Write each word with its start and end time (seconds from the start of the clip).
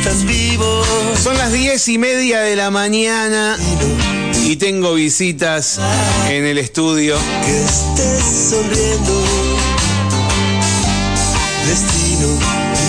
estás 0.00 0.24
vivo. 0.24 0.82
Son 1.22 1.36
las 1.36 1.52
diez 1.52 1.86
y 1.88 1.98
media 1.98 2.40
de 2.40 2.56
la 2.56 2.70
mañana 2.70 3.58
y 4.46 4.56
tengo 4.56 4.94
visitas 4.94 5.78
en 6.28 6.46
el 6.46 6.56
estudio. 6.56 7.18
Que 7.44 7.64
estés 7.64 8.24
sonriendo. 8.50 9.22
Destino, 11.66 12.28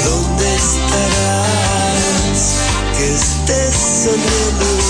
¿dónde 0.05 0.55
estarás? 0.55 1.99
Que 2.97 3.13
estés 3.13 3.75
sonriendo. 4.05 4.80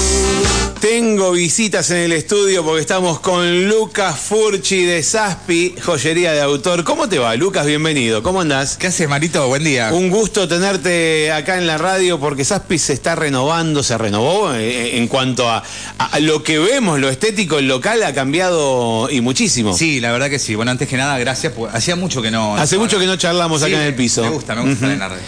Tengo 1.22 1.34
visitas 1.34 1.92
en 1.92 1.98
el 1.98 2.14
estudio 2.14 2.66
porque 2.66 2.82
estamos 2.82 3.20
con 3.20 3.68
Lucas 3.68 4.20
Furchi 4.20 4.86
de 4.86 5.04
Saspi, 5.04 5.76
joyería 5.80 6.34
de 6.34 6.42
autor. 6.42 6.84
¿Cómo 6.84 7.08
te 7.08 7.20
va, 7.20 7.36
Lucas? 7.36 7.68
Bienvenido. 7.68 8.24
¿Cómo 8.24 8.42
andás? 8.42 8.76
¿Qué 8.76 8.88
haces, 8.88 9.08
Marito? 9.08 9.48
Buen 9.48 9.64
día. 9.64 9.92
Un 9.94 10.10
gusto 10.10 10.48
tenerte 10.48 11.32
acá 11.32 11.60
en 11.60 11.68
la 11.68 11.78
radio 11.78 12.20
porque 12.20 12.44
Saspi 12.44 12.80
se 12.80 12.94
está 12.94 13.14
renovando, 13.14 13.84
se 13.84 14.00
renovó 14.00 14.52
eh, 14.56 14.98
en 14.98 15.08
cuanto 15.08 15.48
a, 15.48 15.62
a 16.00 16.20
lo 16.22 16.42
que 16.42 16.58
vemos, 16.58 17.00
lo 17.00 17.08
estético, 17.08 17.60
el 17.60 17.68
local 17.68 18.02
ha 18.02 18.16
cambiado 18.16 19.08
y 19.12 19.22
muchísimo. 19.22 19.78
Sí, 19.78 20.00
la 20.00 20.12
verdad 20.12 20.28
que 20.28 20.40
sí. 20.40 20.56
Bueno, 20.56 20.72
antes 20.72 20.88
que 20.90 20.98
nada, 20.98 21.20
gracias. 21.20 21.54
porque 21.54 21.78
hacía 21.78 21.96
mucho 21.96 22.24
que 22.24 22.32
no. 22.32 22.58
Hace 22.58 22.80
mucho 22.80 22.98
que 22.98 23.06
no 23.06 23.16
charlamos 23.16 23.62
Sí, 23.62 23.68
acá 23.68 23.76
en 23.80 23.90
el 23.90 23.94
piso. 23.96 24.24
Me 24.24 24.30
gusta, 24.30 24.56
me 24.56 24.62
gusta 24.62 24.74
estar 24.74 24.92
en 24.92 25.00
la 25.00 25.10
red. 25.10 25.22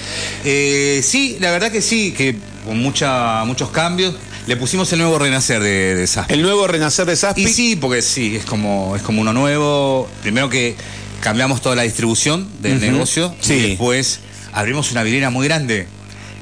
Eh, 0.44 1.02
sí, 1.04 1.38
la 1.40 1.52
verdad 1.52 1.72
que 1.72 1.84
sí, 1.84 2.16
que 2.18 2.36
con 2.66 2.80
mucha, 2.80 3.46
muchos 3.46 3.70
cambios. 3.70 4.16
Le 4.46 4.58
pusimos 4.58 4.92
el 4.92 5.00
nuevo 5.00 5.18
renacer 5.20 5.62
de, 5.62 5.96
de 5.96 6.06
Saspi. 6.06 6.34
El 6.34 6.42
nuevo 6.42 6.68
renacer 6.68 7.06
de 7.06 7.16
Saspi. 7.16 7.44
Y 7.44 7.48
sí, 7.48 7.76
porque 7.78 8.02
sí, 8.02 8.36
es 8.36 8.46
como, 8.46 8.96
es 8.96 9.02
como 9.02 9.22
uno 9.22 9.32
nuevo. 9.32 10.10
Primero 10.22 10.50
que 10.50 10.76
cambiamos 11.22 11.62
toda 11.62 11.76
la 11.76 11.84
distribución 11.84 12.50
del 12.62 12.82
negocio. 12.82 13.34
Sí. 13.40 13.54
Y 13.54 13.70
después 13.70 14.20
abrimos 14.52 14.92
una 14.92 15.04
vidriera 15.04 15.30
muy 15.30 15.48
grande. 15.48 15.88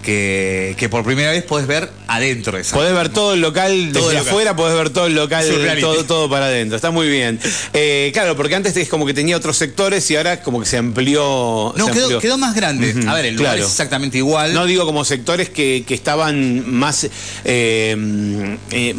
Que, 0.02 0.76
que 0.80 0.90
por 0.90 1.04
primera 1.04 1.30
vez 1.32 1.44
podés 1.44 1.68
ver 1.68 1.90
adentro 2.08 2.58
de 2.58 2.64
Saspi. 2.64 2.78
Podés 2.80 2.94
ver 2.94 3.10
todo 3.10 3.34
el 3.36 3.42
local 3.42 3.90
Todo 3.94 4.04
desde 4.08 4.12
el 4.12 4.18
local. 4.18 4.28
afuera, 4.30 4.56
podés 4.56 4.76
ver 4.78 4.90
todo 4.90 5.06
el 5.06 5.14
local, 5.16 5.46
todo, 5.80 6.06
todo 6.06 6.30
para 6.30 6.46
adentro. 6.48 6.76
Está 6.76 6.90
muy 6.92 7.08
bien. 7.08 7.40
Eh, 7.74 8.10
claro, 8.14 8.36
porque 8.36 8.56
antes 8.56 8.76
es 8.78 8.90
como 8.90 9.06
que 9.06 9.14
tenía 9.14 9.38
otros 9.38 9.58
sectores 9.58 10.10
y 10.10 10.16
ahora 10.16 10.42
como 10.42 10.60
que 10.60 10.66
se 10.66 10.78
amplió. 10.78 11.74
No, 11.78 11.86
se 11.86 11.92
quedó, 11.92 12.04
amplió. 12.06 12.20
quedó 12.20 12.38
más 12.40 12.56
grande. 12.56 12.96
A 13.08 13.14
ver, 13.14 13.26
el 13.26 13.36
lugar 13.36 13.54
claro. 13.54 13.66
es 13.66 13.72
exactamente 13.72 14.18
igual. 14.18 14.54
No 14.54 14.66
digo 14.66 14.86
como 14.86 15.06
sectores 15.06 15.50
que, 15.50 15.84
que 15.88 15.94
estaban 15.94 16.70
más 16.74 17.04
eh, 17.46 18.58
eh, 18.72 18.96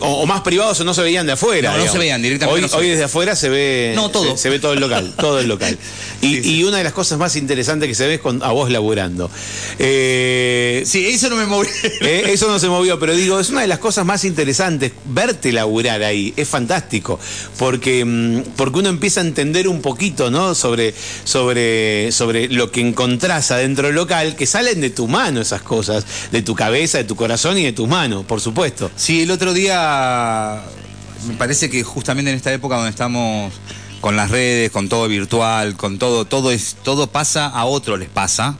o, 0.00 0.22
o 0.22 0.26
más 0.26 0.42
privados 0.42 0.78
o 0.80 0.84
no 0.84 0.94
se 0.94 1.02
veían 1.02 1.26
de 1.26 1.32
afuera. 1.32 1.76
No, 1.76 1.84
no 1.84 1.90
se 1.92 1.98
veían, 1.98 2.22
directamente 2.22 2.54
Hoy, 2.54 2.62
no 2.62 2.68
se 2.68 2.76
hoy 2.76 2.82
veían. 2.82 2.94
desde 2.96 3.04
afuera 3.06 3.34
se 3.36 3.48
ve. 3.48 3.92
No, 3.96 4.10
todo. 4.10 4.36
Se, 4.36 4.44
se 4.44 4.50
ve 4.50 4.58
todo 4.60 4.72
el 4.72 4.80
local, 4.80 5.14
todo 5.18 5.40
el 5.40 5.48
local. 5.48 5.76
Y, 6.20 6.36
Sí, 6.36 6.42
sí. 6.42 6.56
y 6.58 6.64
una 6.64 6.78
de 6.78 6.84
las 6.84 6.92
cosas 6.92 7.18
más 7.18 7.34
interesantes 7.36 7.88
que 7.88 7.94
se 7.94 8.06
ve 8.06 8.14
es 8.14 8.20
con, 8.20 8.42
a 8.42 8.50
vos 8.52 8.70
laburando. 8.70 9.30
Eh, 9.78 10.42
Sí, 10.84 11.06
eso 11.06 11.30
no 11.30 11.36
me 11.36 11.46
moví. 11.46 11.68
eh, 12.00 12.24
eso 12.28 12.48
no 12.48 12.58
se 12.58 12.68
movió, 12.68 12.98
pero 12.98 13.14
digo, 13.14 13.38
es 13.40 13.50
una 13.50 13.62
de 13.62 13.66
las 13.66 13.78
cosas 13.78 14.04
más 14.04 14.24
interesantes 14.24 14.92
verte 15.06 15.52
laburar 15.52 16.02
ahí, 16.02 16.32
es 16.36 16.48
fantástico, 16.48 17.18
porque, 17.58 18.04
mm, 18.04 18.54
porque 18.56 18.78
uno 18.78 18.88
empieza 18.88 19.20
a 19.20 19.24
entender 19.24 19.68
un 19.68 19.80
poquito, 19.80 20.30
¿no? 20.30 20.54
Sobre, 20.54 20.94
sobre, 21.24 22.12
sobre 22.12 22.48
lo 22.48 22.70
que 22.70 22.80
encontrás 22.80 23.50
adentro 23.50 23.86
del 23.86 23.96
local, 23.96 24.36
que 24.36 24.46
salen 24.46 24.80
de 24.80 24.90
tu 24.90 25.08
mano 25.08 25.40
esas 25.40 25.62
cosas, 25.62 26.04
de 26.30 26.42
tu 26.42 26.54
cabeza, 26.54 26.98
de 26.98 27.04
tu 27.04 27.16
corazón 27.16 27.58
y 27.58 27.64
de 27.64 27.72
tus 27.72 27.88
manos, 27.88 28.24
por 28.24 28.40
supuesto. 28.40 28.90
Sí, 28.96 29.22
el 29.22 29.30
otro 29.30 29.52
día 29.52 30.62
me 31.26 31.34
parece 31.34 31.70
que 31.70 31.82
justamente 31.82 32.30
en 32.30 32.36
esta 32.36 32.52
época 32.52 32.76
donde 32.76 32.90
estamos 32.90 33.52
con 34.00 34.16
las 34.16 34.30
redes, 34.30 34.70
con 34.70 34.88
todo 34.88 35.08
virtual, 35.08 35.76
con 35.76 35.98
todo, 35.98 36.26
todo 36.26 36.50
es, 36.50 36.76
todo 36.82 37.06
pasa, 37.06 37.46
a 37.46 37.64
otro 37.64 37.96
les 37.96 38.10
pasa. 38.10 38.56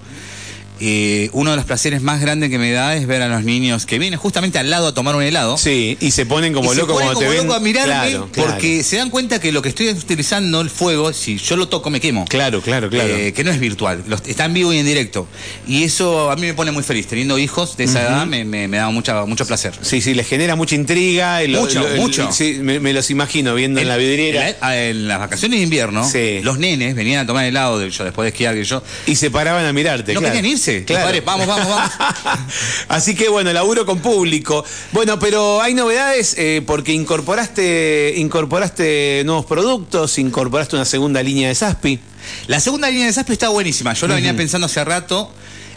Eh, 0.80 1.30
uno 1.32 1.52
de 1.52 1.56
los 1.56 1.64
placeres 1.66 2.02
más 2.02 2.20
grandes 2.20 2.50
que 2.50 2.58
me 2.58 2.72
da 2.72 2.96
es 2.96 3.06
ver 3.06 3.22
a 3.22 3.28
los 3.28 3.44
niños 3.44 3.86
que 3.86 3.98
vienen 3.98 4.18
justamente 4.18 4.58
al 4.58 4.70
lado 4.70 4.88
a 4.88 4.94
tomar 4.94 5.14
un 5.14 5.22
helado. 5.22 5.56
Sí, 5.56 5.96
y 6.00 6.10
se 6.10 6.26
ponen 6.26 6.52
como 6.52 6.74
locos 6.74 6.94
cuando 6.94 7.12
te 7.18 7.26
como 7.26 7.30
ven. 7.30 7.46
locos 7.46 7.56
a 7.56 7.60
mirarme 7.60 7.92
Claro, 8.10 8.28
claro. 8.32 8.50
porque 8.50 8.82
se 8.82 8.96
dan 8.96 9.08
cuenta 9.10 9.40
que 9.40 9.52
lo 9.52 9.62
que 9.62 9.68
estoy 9.68 9.88
utilizando, 9.90 10.60
el 10.60 10.70
fuego, 10.70 11.12
si 11.12 11.38
yo 11.38 11.56
lo 11.56 11.68
toco 11.68 11.90
me 11.90 12.00
quemo. 12.00 12.24
Claro, 12.24 12.60
claro, 12.60 12.90
claro. 12.90 13.14
Eh, 13.14 13.32
que 13.32 13.44
no 13.44 13.52
es 13.52 13.60
virtual, 13.60 14.02
los- 14.08 14.22
está 14.26 14.46
en 14.46 14.54
vivo 14.54 14.72
y 14.72 14.78
en 14.78 14.86
directo. 14.86 15.28
Y 15.68 15.84
eso 15.84 16.30
a 16.30 16.36
mí 16.36 16.42
me 16.42 16.54
pone 16.54 16.72
muy 16.72 16.82
feliz. 16.82 17.06
Teniendo 17.06 17.38
hijos 17.38 17.76
de 17.76 17.84
esa 17.84 18.02
edad 18.02 18.26
me, 18.26 18.44
me- 18.44 18.66
me 18.66 18.78
da 18.78 18.90
mucha, 18.90 19.24
mucho 19.26 19.46
placer. 19.46 19.74
Sí, 19.80 20.00
sí, 20.00 20.12
les 20.14 20.26
genera 20.26 20.56
mucha 20.56 20.74
intriga. 20.74 21.42
y 21.44 21.48
lo- 21.48 21.60
Mucho, 21.60 21.80
lo- 21.88 21.96
mucho. 22.02 22.32
sí, 22.32 22.58
me, 22.60 22.80
me 22.80 22.92
los 22.92 23.10
imagino 23.10 23.54
viendo 23.54 23.80
en, 23.80 23.86
la 23.88 23.96
vidriera. 23.96 24.48
En, 24.48 24.56
la- 24.60 24.84
en 24.84 25.08
las 25.08 25.18
vacaciones 25.20 25.58
de 25.60 25.64
invierno, 25.64 26.08
Sí. 26.08 26.40
los 26.42 26.58
nenes 26.58 26.94
venían 26.94 27.20
a 27.20 27.26
tomar 27.26 27.44
helado 27.44 27.78
de, 27.78 27.90
yo 27.90 28.04
después 28.04 28.24
de 28.24 28.30
esquiar 28.30 28.54
que 28.54 28.64
yo. 28.64 28.82
Y 29.06 29.14
se 29.16 29.30
paraban 29.30 29.64
a 29.66 29.72
mirarte. 29.72 30.14
No 30.14 30.20
claro. 30.20 30.34
querían 30.34 30.50
irse. 30.52 30.63
Los 30.72 30.84
Claro. 30.84 31.18
vamos, 31.24 31.46
vamos, 31.46 31.68
vamos. 31.68 31.90
Así 32.88 33.14
que 33.14 33.28
bueno, 33.28 33.52
laburo 33.52 33.84
con 33.86 34.00
público. 34.00 34.64
Bueno, 34.92 35.18
pero 35.18 35.60
hay 35.60 35.74
novedades 35.74 36.34
eh, 36.38 36.62
porque 36.66 36.92
incorporaste, 36.92 38.14
incorporaste 38.16 39.22
nuevos 39.24 39.46
productos, 39.46 40.18
incorporaste 40.18 40.76
una 40.76 40.84
segunda 40.84 41.22
línea 41.22 41.48
de 41.48 41.54
Saspi. 41.54 41.98
La 42.46 42.60
segunda 42.60 42.88
línea 42.90 43.06
de 43.06 43.12
Saspi 43.12 43.32
está 43.32 43.48
buenísima. 43.48 43.92
Yo 43.94 44.06
lo 44.06 44.14
venía 44.14 44.34
pensando 44.34 44.66
hace 44.66 44.84
rato. 44.84 45.30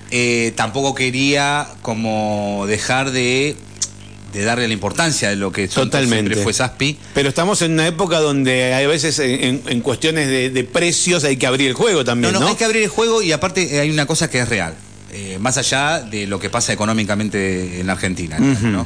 Eh, 0.10 0.54
tampoco 0.56 0.96
quería 0.96 1.68
como 1.82 2.64
dejar 2.68 3.12
de, 3.12 3.58
de 4.34 4.44
darle 4.44 4.68
la 4.68 4.74
importancia 4.74 5.30
de 5.30 5.36
lo 5.36 5.52
que 5.52 5.68
son- 5.68 5.86
Totalmente. 5.86 6.18
siempre 6.34 6.44
fue 6.44 6.54
Saspi. 6.54 6.98
Pero 7.14 7.30
estamos 7.30 7.62
en 7.62 7.72
una 7.74 7.88
época 7.88 8.20
donde 8.20 8.74
hay 8.74 8.86
veces 8.86 9.20
en, 9.20 9.82
cuestiones 9.82 10.28
de, 10.28 10.50
de 10.50 10.64
precios 10.64 11.24
hay 11.24 11.38
que 11.38 11.48
abrir 11.48 11.68
el 11.70 11.74
juego 11.74 12.04
también, 12.04 12.34
no, 12.34 12.40
¿no? 12.42 12.48
hay 12.50 12.56
que 12.56 12.66
abrir 12.66 12.84
el 12.84 12.90
juego 12.90 13.22
y 13.22 13.32
aparte 13.32 13.80
hay 13.80 13.90
una 13.90 14.06
cosa 14.06 14.30
que 14.30 14.40
es 14.40 14.50
real. 14.50 14.74
Eh, 15.12 15.38
más 15.40 15.58
allá 15.58 16.02
de 16.02 16.28
lo 16.28 16.40
que 16.40 16.50
pasa 16.50 16.74
económicamente 16.74 17.80
en 17.80 17.88
la 17.88 17.94
Argentina, 17.94 18.38
¿no? 18.40 18.86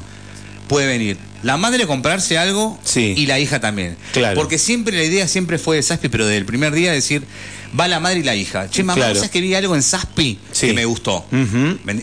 Puede 0.67 0.87
venir 0.87 1.17
la 1.43 1.57
madre 1.57 1.83
a 1.83 1.87
comprarse 1.87 2.37
algo 2.37 2.79
Sí. 2.83 3.13
y 3.17 3.25
la 3.25 3.39
hija 3.39 3.59
también. 3.59 3.97
Claro. 4.13 4.39
Porque 4.39 4.57
siempre 4.57 4.95
la 4.95 5.03
idea 5.03 5.27
siempre 5.27 5.57
fue 5.57 5.75
de 5.77 5.83
Saspi, 5.83 6.07
pero 6.07 6.25
desde 6.25 6.37
el 6.37 6.45
primer 6.45 6.71
día 6.73 6.91
decir, 6.93 7.23
va 7.77 7.87
la 7.89 7.99
madre 7.99 8.19
y 8.19 8.23
la 8.23 8.35
hija. 8.35 8.69
Che, 8.69 8.83
mamá, 8.83 8.95
Claro. 8.95 9.09
¿vos 9.09 9.17
sabés 9.17 9.31
que 9.31 9.41
vi 9.41 9.53
algo 9.55 9.75
en 9.75 9.81
Saspi 9.81 10.39
Sí. 10.51 10.67
que 10.67 10.73
me 10.73 10.85
gustó? 10.85 11.25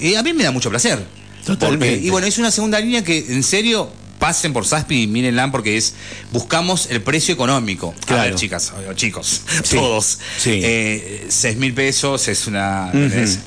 Y 0.00 0.15
a 0.16 0.22
mí 0.22 0.32
me 0.34 0.43
da 0.44 0.50
mucho 0.50 0.69
placer. 0.69 0.99
Totalmente. 1.44 2.06
Y 2.06 2.10
bueno, 2.10 2.26
es 2.26 2.38
una 2.38 2.50
segunda 2.50 2.81
línea 2.81 3.03
que 3.03 3.19
en 3.19 3.43
serio 3.43 3.91
pasen 4.18 4.52
por 4.52 4.66
Saspi 4.66 5.02
y 5.02 5.06
mírenla 5.06 5.50
porque 5.50 5.76
es 5.76 5.94
buscamos 6.32 6.88
el 6.90 7.00
precio 7.02 7.32
económico. 7.34 7.94
Claro. 8.06 8.22
A 8.22 8.24
ver, 8.26 8.34
chicas, 8.34 8.72
o 8.88 8.92
chicos, 8.94 9.42
Sí. 9.64 9.76
todos. 9.76 10.18
Sí. 10.38 10.60
Eh, 10.62 11.26
seis 11.28 11.56
mil 11.56 11.72
pesos 11.74 12.26
es 12.28 12.46
una 12.46 12.90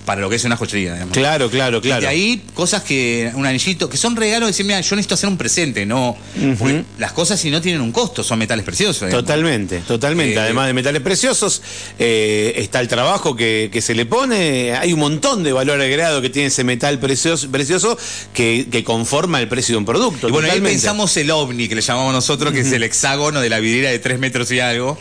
para 0.06 0.22
lo 0.22 0.30
que 0.30 0.36
es 0.38 0.44
una 0.44 0.56
joyería, 0.58 0.94
digamos. 0.94 1.14
Claro, 1.18 1.50
claro, 1.50 1.78
Y 1.78 1.82
claro. 1.82 2.02
de 2.02 2.08
ahí 2.08 2.44
cosas 2.54 2.84
que, 2.84 3.32
un 3.36 3.46
anillito, 3.46 3.90
que 3.90 3.98
son 3.98 4.16
regalos 4.16 4.48
de 4.48 4.52
decir, 4.52 4.66
mira, 4.66 4.80
yo 4.82 4.96
necesito 4.96 5.16
hacer 5.16 5.30
un 5.30 5.38
presente, 5.38 5.86
no. 5.86 6.18
Las 6.98 7.12
cosas 7.12 7.40
si 7.40 7.50
no 7.52 7.62
tienen 7.62 7.82
un 7.82 7.92
costo, 7.92 8.24
son 8.24 8.40
metales 8.40 8.66
preciosos. 8.66 9.08
digamos. 9.08 9.26
Totalmente, 9.26 9.80
totalmente. 9.82 10.36
Eh, 10.36 10.40
Además 10.40 10.68
de 10.68 10.74
metales 10.74 11.02
preciosos, 11.02 11.62
eh, 12.00 12.54
está 12.58 12.80
el 12.80 12.88
trabajo 12.88 13.36
que, 13.36 13.70
que 13.72 13.82
se 13.82 13.94
le 13.96 14.06
pone. 14.06 14.74
Hay 14.74 14.94
un 14.94 15.00
montón 15.00 15.44
de 15.44 15.52
valor 15.54 15.80
agregado 15.82 16.22
que 16.22 16.30
tiene 16.30 16.48
ese 16.48 16.64
metal 16.64 17.00
precioso, 17.00 17.50
precioso 17.52 17.98
que, 18.34 18.68
que 18.72 18.84
conforma 18.84 19.40
el 19.40 19.48
precio 19.48 19.74
de 19.74 19.78
un 19.80 19.86
producto. 19.86 20.28
Y 20.28 20.32
bueno, 20.32 20.48
pensamos 20.62 21.16
el 21.18 21.32
ovni, 21.32 21.68
que 21.68 21.76
le 21.76 21.82
llamamos 21.82 22.14
nosotros, 22.14 22.54
que 22.54 22.62
es 22.62 22.72
el 22.72 22.84
hexágono 22.84 23.42
de 23.42 23.50
la 23.50 23.60
vidriera 23.60 23.90
de 23.90 24.00
tres 24.00 24.20
metros 24.20 24.52
y 24.52 24.60
algo. 24.60 24.98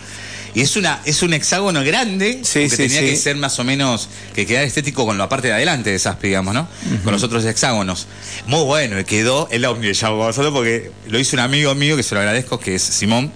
Y 0.53 0.63
es 0.63 0.77
una 0.77 1.01
es 1.05 1.23
un 1.23 1.33
hexágono 1.33 1.85
grande 1.85 2.41
Sí, 2.43 2.61
que 2.61 2.71
sí, 2.71 2.77
tenía 2.77 3.01
sí. 3.01 3.07
que 3.07 3.17
ser 3.17 3.37
más 3.37 3.57
o 3.61 3.65
menos 3.65 4.09
que 4.35 4.47
quedar 4.47 4.65
estético 4.65 5.07
con 5.07 5.17
la 5.17 5.29
parte 5.29 5.47
de 5.47 5.55
adelante 5.55 5.91
de 5.91 5.99
Saspi, 6.01 6.27
digamos, 6.27 6.55
¿no? 6.55 6.67
Con 7.05 7.13
los 7.13 7.23
otros 7.23 7.45
hexágonos. 7.45 8.09
Muy 8.47 8.65
bueno, 8.65 8.99
y 8.99 9.05
quedó 9.05 9.49
el 9.53 9.65
ovni, 9.65 9.87
le 9.87 9.95
llamamos 9.95 10.27
nosotros, 10.27 10.53
porque 10.53 10.91
lo 11.07 11.21
hizo 11.21 11.37
un 11.37 11.41
amigo 11.41 11.75
mío 11.77 11.97
que 11.97 12.03
se 12.03 12.15
lo 12.17 12.21
agradezco, 12.21 12.59
que 12.59 12.75
es 12.75 12.83
Simón. 12.83 13.33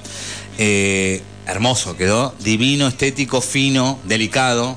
Eh, 0.59 1.23
hermoso, 1.47 1.97
quedó 1.97 2.35
divino, 2.41 2.89
estético, 2.89 3.41
fino, 3.41 4.01
delicado. 4.05 4.77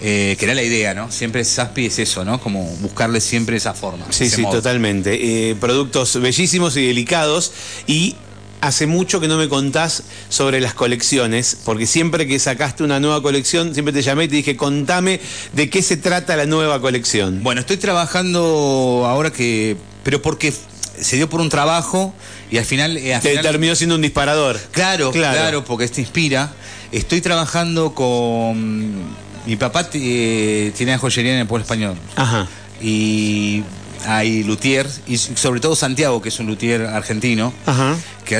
Eh, 0.00 0.36
que 0.38 0.44
era 0.44 0.54
la 0.54 0.62
idea, 0.62 0.94
¿no? 0.94 1.10
Siempre 1.10 1.44
Saspi 1.44 1.86
es 1.86 1.98
eso, 1.98 2.24
¿no? 2.24 2.40
Como 2.40 2.64
buscarle 2.80 3.20
siempre 3.20 3.56
esa 3.56 3.74
forma. 3.74 4.06
Sí, 4.10 4.28
sí, 4.30 4.42
modo. 4.42 4.56
totalmente. 4.56 5.50
Eh, 5.50 5.54
productos 5.56 6.20
bellísimos 6.20 6.76
y 6.76 6.86
delicados. 6.86 7.52
Y 7.86 8.16
hace 8.60 8.86
mucho 8.86 9.20
que 9.20 9.28
no 9.28 9.36
me 9.36 9.48
contás 9.48 10.02
sobre 10.28 10.60
las 10.60 10.74
colecciones, 10.74 11.56
porque 11.64 11.86
siempre 11.86 12.26
que 12.26 12.38
sacaste 12.38 12.82
una 12.82 12.98
nueva 13.00 13.22
colección, 13.22 13.74
siempre 13.74 13.92
te 13.92 14.02
llamé 14.02 14.24
y 14.24 14.28
te 14.28 14.36
dije, 14.36 14.56
contame 14.56 15.20
de 15.52 15.70
qué 15.70 15.82
se 15.82 15.96
trata 15.96 16.36
la 16.36 16.46
nueva 16.46 16.80
colección. 16.80 17.42
Bueno, 17.42 17.60
estoy 17.60 17.76
trabajando 17.76 19.04
ahora 19.06 19.30
que. 19.32 19.76
Pero 20.04 20.22
porque 20.22 20.52
se 21.00 21.16
dio 21.16 21.28
por 21.28 21.40
un 21.40 21.48
trabajo 21.48 22.14
y 22.50 22.58
al 22.58 22.64
final. 22.64 22.96
eh, 22.96 23.14
al 23.14 23.20
Te 23.22 23.30
final- 23.30 23.44
terminó 23.44 23.74
siendo 23.74 23.94
un 23.96 24.02
disparador. 24.02 24.58
Claro, 24.72 25.10
Claro. 25.10 25.36
claro, 25.36 25.64
porque 25.64 25.88
te 25.88 26.00
inspira. 26.00 26.54
Estoy 26.92 27.20
trabajando 27.20 27.94
con. 27.94 29.25
Mi 29.46 29.56
papá 29.56 29.88
eh, 29.92 30.72
tiene 30.76 30.92
una 30.92 30.98
joyería 30.98 31.34
en 31.34 31.40
el 31.40 31.46
pueblo 31.46 31.62
español. 31.62 31.96
Ajá. 32.16 32.46
Y 32.82 33.62
hay 34.06 34.42
luthier, 34.44 34.86
y 35.06 35.16
sobre 35.18 35.60
todo 35.60 35.74
Santiago, 35.76 36.20
que 36.20 36.28
es 36.28 36.38
un 36.38 36.46
luthier 36.46 36.82
argentino, 36.82 37.52
Ajá. 37.64 37.96
que, 38.24 38.36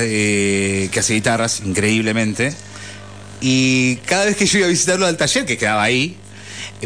eh, 0.85 0.89
que 0.91 0.99
hace 0.99 1.13
guitarras 1.13 1.61
increíblemente. 1.65 2.53
Y 3.41 3.97
cada 4.05 4.25
vez 4.25 4.35
que 4.35 4.45
yo 4.45 4.59
iba 4.59 4.67
a 4.67 4.69
visitarlo 4.69 5.05
al 5.05 5.17
taller, 5.17 5.45
que 5.45 5.57
quedaba 5.57 5.83
ahí, 5.83 6.17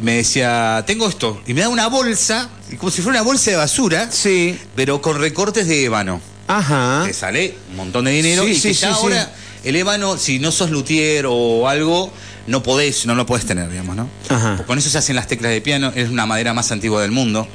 me 0.01 0.13
decía, 0.17 0.83
tengo 0.87 1.07
esto. 1.07 1.41
Y 1.47 1.53
me 1.53 1.61
da 1.61 1.69
una 1.69 1.87
bolsa, 1.87 2.49
como 2.77 2.91
si 2.91 3.01
fuera 3.01 3.19
una 3.21 3.27
bolsa 3.27 3.51
de 3.51 3.57
basura, 3.57 4.09
Sí. 4.11 4.57
pero 4.75 5.01
con 5.01 5.19
recortes 5.19 5.67
de 5.67 5.85
ébano. 5.85 6.21
Ajá. 6.47 7.03
Te 7.05 7.13
sale 7.13 7.55
un 7.71 7.77
montón 7.77 8.05
de 8.05 8.11
dinero 8.11 8.43
Sí, 8.43 8.51
y 8.51 8.55
sí, 8.55 8.67
que 8.69 8.73
ya 8.73 8.93
ahora 8.93 9.33
el 9.63 9.75
ébano, 9.75 10.17
si 10.17 10.39
no 10.39 10.51
sos 10.51 10.69
luthier 10.71 11.25
o 11.27 11.67
algo, 11.67 12.11
no 12.47 12.63
podés, 12.63 13.05
no 13.05 13.15
lo 13.15 13.25
podés 13.25 13.45
tener, 13.45 13.69
digamos, 13.69 13.95
¿no? 13.95 14.09
Ajá. 14.29 14.63
Con 14.65 14.77
eso 14.77 14.89
se 14.89 14.97
hacen 14.97 15.15
las 15.15 15.27
teclas 15.27 15.51
de 15.51 15.61
piano, 15.61 15.91
es 15.95 16.09
una 16.09 16.25
madera 16.25 16.53
más 16.53 16.71
antigua 16.71 17.01
del 17.01 17.11
mundo. 17.11 17.47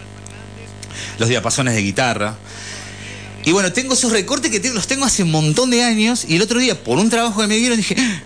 Los 1.18 1.28
diapasones 1.28 1.74
de 1.74 1.82
guitarra. 1.82 2.36
Y 3.44 3.52
bueno, 3.52 3.72
tengo 3.72 3.94
esos 3.94 4.12
recortes 4.12 4.50
que 4.50 4.60
te- 4.60 4.72
los 4.74 4.86
tengo 4.86 5.04
hace 5.04 5.22
un 5.22 5.30
montón 5.30 5.70
de 5.70 5.82
años 5.84 6.24
y 6.28 6.36
el 6.36 6.42
otro 6.42 6.58
día, 6.58 6.82
por 6.82 6.98
un 6.98 7.08
trabajo 7.10 7.40
que 7.40 7.46
me 7.46 7.56
dieron, 7.56 7.76
dije, 7.78 7.94
"Ah, 7.98 8.20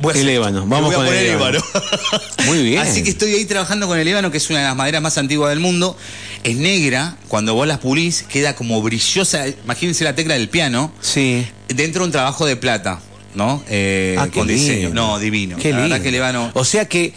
voy 0.00 0.14
a 0.16 0.20
El 0.20 0.28
ébano, 0.28 0.66
vamos 0.66 0.86
voy 0.86 0.94
a 0.94 0.96
con 0.96 1.06
el 1.06 1.12
poner 1.12 1.26
ébano. 1.26 1.62
Muy 2.46 2.62
bien. 2.62 2.78
Así 2.80 3.02
que 3.02 3.10
estoy 3.10 3.34
ahí 3.34 3.44
trabajando 3.44 3.86
con 3.86 3.98
el 3.98 4.08
ébano, 4.08 4.30
que 4.30 4.38
es 4.38 4.48
una 4.50 4.60
de 4.60 4.64
las 4.64 4.76
maderas 4.76 5.02
más 5.02 5.18
antiguas 5.18 5.50
del 5.50 5.60
mundo. 5.60 5.96
Es 6.42 6.56
negra, 6.56 7.16
cuando 7.28 7.54
vos 7.54 7.66
las 7.68 7.78
pulís, 7.78 8.22
queda 8.24 8.56
como 8.56 8.80
brillosa. 8.82 9.46
Imagínense 9.46 10.04
la 10.04 10.14
tecla 10.14 10.34
del 10.34 10.48
piano 10.48 10.92
Sí. 11.02 11.46
dentro 11.68 12.02
de 12.02 12.06
un 12.06 12.12
trabajo 12.12 12.46
de 12.46 12.56
plata, 12.56 12.98
¿no? 13.34 13.62
Eh, 13.68 14.16
Ah, 14.18 14.28
con 14.32 14.46
diseño. 14.46 14.88
lindo. 14.88 14.94
No, 14.94 15.18
divino. 15.18 15.56
Qué 15.58 15.72
la 15.72 15.80
lindo. 15.82 16.00
que 16.02 16.08
el 16.08 16.14
ébano. 16.16 16.50
O 16.54 16.64
sea 16.64 16.88
que 16.88 17.12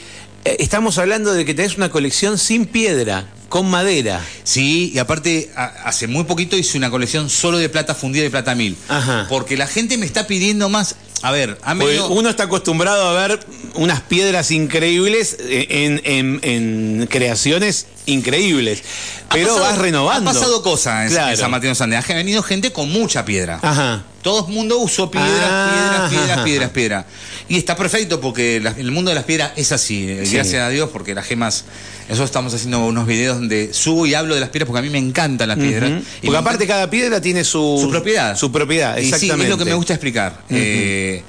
eh, 0.45 0.57
estamos 0.59 0.97
hablando 0.97 1.33
de 1.33 1.43
que 1.45 1.53
tenés 1.53 1.77
una 1.77 1.89
colección 1.89 2.37
sin 2.37 2.65
piedra, 2.67 3.25
con 3.49 3.69
madera. 3.69 4.21
Sí, 4.43 4.91
y 4.93 4.97
aparte, 4.99 5.51
a- 5.55 5.65
hace 5.85 6.07
muy 6.07 6.23
poquito 6.25 6.55
hice 6.57 6.77
una 6.77 6.89
colección 6.89 7.29
solo 7.29 7.57
de 7.57 7.69
plata 7.69 7.95
fundida 7.95 8.23
de 8.23 8.29
plata 8.29 8.53
mil. 8.55 8.75
Ajá. 8.87 9.25
Porque 9.29 9.55
la 9.57 9.67
gente 9.67 9.97
me 9.97 10.05
está 10.05 10.27
pidiendo 10.27 10.69
más. 10.69 10.95
A 11.21 11.31
ver, 11.31 11.57
venido. 11.87 12.09
uno 12.09 12.29
está 12.29 12.43
acostumbrado 12.43 13.07
a 13.17 13.27
ver 13.27 13.39
unas 13.75 14.01
piedras 14.01 14.51
increíbles 14.51 15.37
eh, 15.39 15.67
en, 15.69 16.01
en- 16.03 16.39
en 16.43 17.07
creaciones 17.07 17.87
increíbles. 18.05 18.83
Pero 19.31 19.47
pasado- 19.47 19.63
vas 19.65 19.77
renovando. 19.79 20.29
Ha 20.29 20.33
pasado 20.33 20.61
cosas 20.61 21.05
en, 21.07 21.11
Claro. 21.13 21.31
en 21.31 21.37
San 21.37 21.49
Martín 21.51 21.73
de. 21.75 22.13
Ha 22.13 22.17
venido 22.17 22.43
gente 22.43 22.71
con 22.71 22.91
mucha 22.91 23.25
piedra. 23.25 23.59
Ajá. 23.63 24.03
Todo 24.25 24.47
el 24.47 24.51
mundo 24.55 24.79
usó 24.79 25.11
piedras, 25.11 25.29
Ah, 25.43 26.07
piedras, 26.09 26.09
piedras, 26.09 26.43
piedras, 26.43 26.69
piedras. 26.71 27.05
Y 27.47 27.57
está 27.57 27.75
perfecto 27.75 28.19
porque 28.19 28.59
la- 28.59 28.71
el 28.75 28.89
mundo 28.91 29.09
de 29.11 29.15
las 29.15 29.23
piedras 29.23 29.51
es 29.55 29.71
así. 29.71 30.09
eh, 30.09 30.25
Sí. 30.25 30.33
Gracias 30.33 30.63
a 30.63 30.69
Dios, 30.69 30.89
porque 30.91 31.13
las 31.13 31.27
gemas. 31.27 31.65
Nosotros 32.09 32.29
estamos 32.31 32.51
haciendo 32.55 32.83
unos 32.87 33.05
videos 33.05 33.37
donde 33.37 33.71
subo 33.71 34.07
y 34.07 34.15
hablo 34.15 34.33
de 34.33 34.39
las 34.41 34.49
piedras 34.49 34.65
porque 34.67 34.79
a 34.79 34.81
mí 34.81 34.89
me 34.89 34.97
encantan 34.97 35.47
las 35.49 35.59
piedras. 35.59 36.01
Y 36.23 36.25
Porque 36.25 36.37
aparte 36.39 36.65
cada 36.65 36.89
piedra 36.89 37.21
tiene 37.21 37.43
su, 37.43 37.77
su 37.79 37.91
propiedad. 37.91 38.35
Su 38.35 38.51
propiedad, 38.51 38.97
Y 38.97 39.01
sí, 39.01 39.07
exactamente. 39.09 39.43
es 39.43 39.49
lo 39.51 39.57
que 39.59 39.65
me 39.65 39.75
gusta 39.75 39.93
explicar. 39.93 40.41
Eh, 40.49 41.21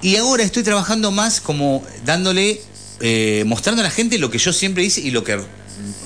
y 0.00 0.16
ahora 0.16 0.42
estoy 0.42 0.62
trabajando 0.62 1.10
más 1.10 1.42
como 1.42 1.84
dándole, 2.06 2.62
eh, 3.00 3.42
mostrando 3.46 3.82
a 3.82 3.84
la 3.84 3.90
gente 3.90 4.16
lo 4.18 4.30
que 4.30 4.38
yo 4.38 4.54
siempre 4.54 4.84
hice 4.84 5.02
y 5.02 5.10
lo 5.10 5.22
que, 5.22 5.38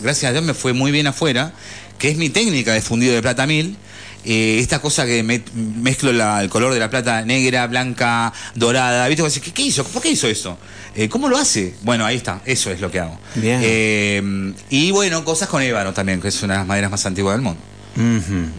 gracias 0.03 0.29
a 0.31 0.33
Dios, 0.33 0.45
me 0.45 0.55
fue 0.55 0.73
muy 0.73 0.91
bien 0.91 1.07
afuera, 1.07 1.53
que 1.99 2.09
es 2.09 2.17
mi 2.17 2.31
técnica 2.31 2.73
de 2.73 2.83
fundido 2.83 3.15
de 3.15 3.23
plata 3.23 3.47
mil. 3.47 3.77
Eh, 4.25 4.59
esta 4.61 4.79
cosa 4.81 5.05
que 5.05 5.23
me- 5.23 5.43
mezclo 5.55 6.13
la- 6.13 6.43
el 6.43 6.49
color 6.49 6.73
de 6.73 6.79
la 6.81 6.89
plata 6.91 7.23
negra, 7.25 7.67
blanca, 7.67 8.33
dorada. 8.55 9.09
¿Viste? 9.09 9.41
¿Qué, 9.41 9.53
qué 9.53 9.63
hizo? 9.63 9.85
¿Por 9.85 10.01
qué 10.03 10.11
hizo 10.11 10.29
eso? 10.29 10.59
Eh, 10.95 11.09
¿Cómo 11.09 11.29
lo 11.29 11.37
hace? 11.39 11.75
Bueno, 11.83 12.05
ahí 12.07 12.17
está. 12.17 12.41
Eso 12.45 12.71
es 12.71 12.81
lo 12.81 12.91
que 12.91 13.01
hago. 13.01 13.19
Bien. 13.35 13.61
Eh, 13.63 14.53
y 14.71 14.91
bueno, 14.93 15.25
cosas 15.25 15.49
con 15.49 15.63
ébano 15.63 15.93
también, 15.93 16.21
que 16.21 16.29
es 16.29 16.43
una 16.43 16.55
de 16.55 16.59
las 16.61 16.67
maderas 16.67 16.91
más 16.91 17.05
antiguas 17.07 17.35
del 17.35 17.43
mundo. 17.43 17.61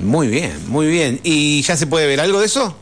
Muy 0.02 0.28
bien, 0.28 0.52
muy 0.68 0.88
bien. 0.88 1.20
¿Y 1.24 1.62
ya 1.64 1.76
se 1.78 1.88
puede 1.88 2.08
ver 2.08 2.20
algo 2.20 2.40
de 2.40 2.46
eso? 2.46 2.78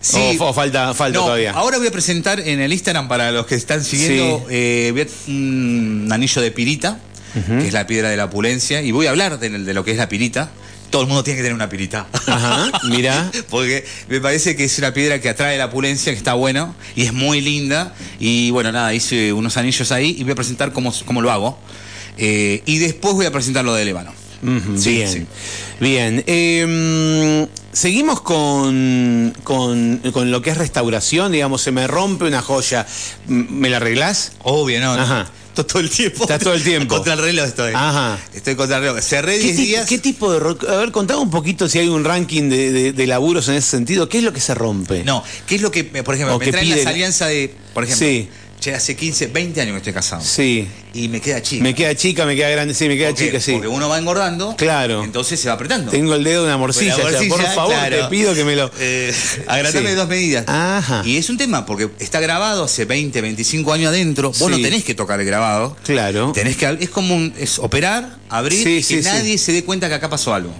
Sí. 0.00 0.36
¿O, 0.40 0.46
o 0.46 0.52
falta, 0.54 0.94
falta 0.94 1.18
No, 1.18 1.26
todavía? 1.26 1.52
Ahora 1.52 1.76
voy 1.78 1.86
a 1.86 1.90
presentar 1.92 2.40
en 2.40 2.60
el 2.60 2.72
Instagram 2.72 3.06
para 3.08 3.30
los 3.32 3.46
que 3.46 3.54
están 3.54 3.84
siguiendo 3.84 4.38
Sí. 4.38 4.44
eh, 4.50 4.88
voy 4.92 5.02
a- 5.02 5.30
un 5.30 6.08
anillo 6.10 6.40
de 6.40 6.50
pirita, 6.50 6.98
que 7.34 7.66
es 7.68 7.72
la 7.72 7.86
piedra 7.86 8.08
de 8.08 8.16
la 8.16 8.24
opulencia, 8.24 8.80
y 8.82 8.90
voy 8.92 9.06
a 9.06 9.10
hablar 9.10 9.38
de, 9.38 9.50
de 9.50 9.74
lo 9.74 9.84
que 9.84 9.90
es 9.92 9.98
la 9.98 10.08
pirita. 10.08 10.50
Todo 10.90 11.02
el 11.02 11.08
mundo 11.08 11.22
tiene 11.22 11.36
que 11.38 11.42
tener 11.44 11.54
una 11.54 11.68
pirita. 11.68 12.06
Ajá, 12.26 12.70
mira. 12.88 13.30
Porque 13.50 13.86
me 14.08 14.20
parece 14.20 14.56
que 14.56 14.64
es 14.64 14.78
una 14.78 14.92
piedra 14.92 15.20
que 15.20 15.28
atrae 15.28 15.56
la 15.56 15.66
opulencia, 15.66 16.12
que 16.12 16.18
está 16.18 16.34
bueno 16.34 16.74
y 16.96 17.02
es 17.04 17.12
muy 17.12 17.40
linda. 17.40 17.94
Y 18.18 18.50
bueno, 18.50 18.72
nada, 18.72 18.92
hice 18.92 19.32
unos 19.32 19.56
anillos 19.56 19.92
ahí 19.92 20.16
y 20.18 20.24
voy 20.24 20.32
a 20.32 20.36
presentar 20.36 20.72
cómo, 20.72 20.92
cómo 21.06 21.22
lo 21.22 21.30
hago. 21.30 21.58
Eh, 22.18 22.62
y 22.66 22.78
después 22.78 23.14
voy 23.14 23.26
a 23.26 23.30
presentar 23.30 23.64
lo 23.64 23.72
de 23.74 23.84
Lébano. 23.84 24.12
Ujú, 24.42 24.78
Sí, 24.78 24.94
bien, 24.94 25.08
sí. 25.12 25.26
bien. 25.80 26.24
Eh, 26.26 27.46
seguimos 27.72 28.20
con, 28.22 29.34
con, 29.44 29.98
con 30.12 30.30
lo 30.30 30.40
que 30.42 30.50
es 30.50 30.56
restauración, 30.56 31.30
digamos, 31.32 31.60
se 31.62 31.72
me 31.72 31.86
rompe 31.86 32.24
una 32.24 32.40
joya, 32.42 32.86
¿me 33.28 33.68
la 33.70 33.76
arreglás? 33.76 34.32
Obvio, 34.42 34.80
no. 34.80 34.96
no. 34.96 35.39
Ajá. 35.60 35.66
Estoy 35.66 35.72
todo 35.72 35.80
el 35.82 35.90
tiempo. 35.90 36.22
Estás 36.24 36.40
todo 36.40 36.54
el 36.54 36.62
tiempo. 36.62 36.94
Contra 36.96 37.12
el 37.14 37.18
reloj 37.20 37.46
estoy. 37.46 37.72
Ajá. 37.74 38.18
Estoy 38.34 38.54
contra 38.56 38.76
el 38.78 38.82
reloj. 38.84 39.00
Cerré 39.00 39.38
¿Qué, 39.38 39.44
10 39.44 39.56
tipo- 39.56 39.66
días. 39.66 39.88
qué 39.88 39.98
tipo 39.98 40.32
de... 40.32 40.38
ro- 40.40 40.58
A 40.68 40.76
ver, 40.76 40.90
contame 40.92 41.20
un 41.20 41.30
poquito 41.30 41.68
si 41.68 41.78
hay 41.78 41.88
un 41.88 42.04
ranking 42.04 42.48
de, 42.48 42.72
de- 42.72 42.92
de 42.92 43.06
laburos 43.06 43.48
en 43.48 43.54
ese 43.54 43.68
sentido. 43.70 44.08
¿Qué 44.08 44.18
es 44.18 44.24
lo 44.24 44.32
que 44.32 44.40
se 44.40 44.54
rompe? 44.54 45.04
No, 45.04 45.22
¿qué 45.46 45.56
es 45.56 45.62
lo 45.62 45.70
que, 45.70 45.84
por 45.84 46.14
ejemplo, 46.14 46.36
O 46.36 46.38
me 46.38 46.46
traen 46.50 46.70
las 46.70 46.86
alianzas 46.86 47.28
de, 47.28 47.54
por 47.74 47.84
ejemplo, 47.84 48.06
Sí. 48.06 48.28
Che, 48.60 48.74
hace 48.74 48.94
15, 48.94 49.28
20 49.28 49.60
años 49.60 49.72
que 49.72 49.78
estoy 49.78 49.92
casado 49.92 50.22
Sí. 50.22 50.68
y 50.94 51.08
me 51.08 51.20
queda 51.20 51.40
chica. 51.42 51.62
Me 51.62 51.74
queda 51.74 51.94
chica, 51.94 52.24
me 52.26 52.36
queda 52.36 52.50
grande, 52.50 52.74
sí, 52.74 52.86
me 52.86 52.96
queda 52.96 53.14
chica, 53.14 53.40
sí. 53.40 53.52
Porque 53.52 53.68
uno 53.68 53.88
va 53.88 53.98
engordando, 53.98 54.54
Claro. 54.56 55.02
entonces 55.02 55.40
se 55.40 55.48
va 55.48 55.54
apretando. 55.54 55.90
Tengo 55.90 56.14
el 56.14 56.22
dedo 56.22 56.42
de 56.42 56.48
una 56.48 56.58
morcilla, 56.58 56.96
la 56.98 57.10
ya, 57.10 57.28
por 57.28 57.42
favor, 57.42 57.72
claro. 57.74 57.96
te 57.96 58.04
pido 58.10 58.34
que 58.34 58.44
me 58.44 58.54
lo... 58.56 58.70
Eh, 58.78 59.12
agrandame 59.46 59.88
Sí. 59.90 59.94
dos 59.96 60.08
medidas. 60.08 60.44
Ajá. 60.46 61.02
Y 61.04 61.16
es 61.16 61.28
un 61.30 61.38
tema, 61.38 61.64
porque 61.66 61.88
está 61.98 62.20
grabado 62.20 62.64
hace 62.64 62.84
20, 62.84 63.20
25 63.20 63.72
años 63.72 63.88
adentro. 63.88 64.32
Vos 64.38 64.50
no 64.50 64.56
Sí. 64.56 64.62
tenés 64.62 64.84
que 64.84 64.94
tocar 64.94 65.18
el 65.20 65.26
grabado. 65.26 65.76
Claro. 65.84 66.32
Tenés 66.32 66.56
que, 66.56 66.76
es 66.80 66.90
como 66.90 67.14
un, 67.16 67.32
es 67.38 67.58
operar, 67.58 68.18
abrir 68.28 68.62
Sí, 68.62 68.70
y 68.76 68.82
sí, 68.82 68.96
que 68.96 69.02
nadie 69.02 69.38
se 69.38 69.52
dé 69.52 69.64
cuenta 69.64 69.88
que 69.88 69.94
acá 69.94 70.10
pasó 70.10 70.34
algo. 70.34 70.52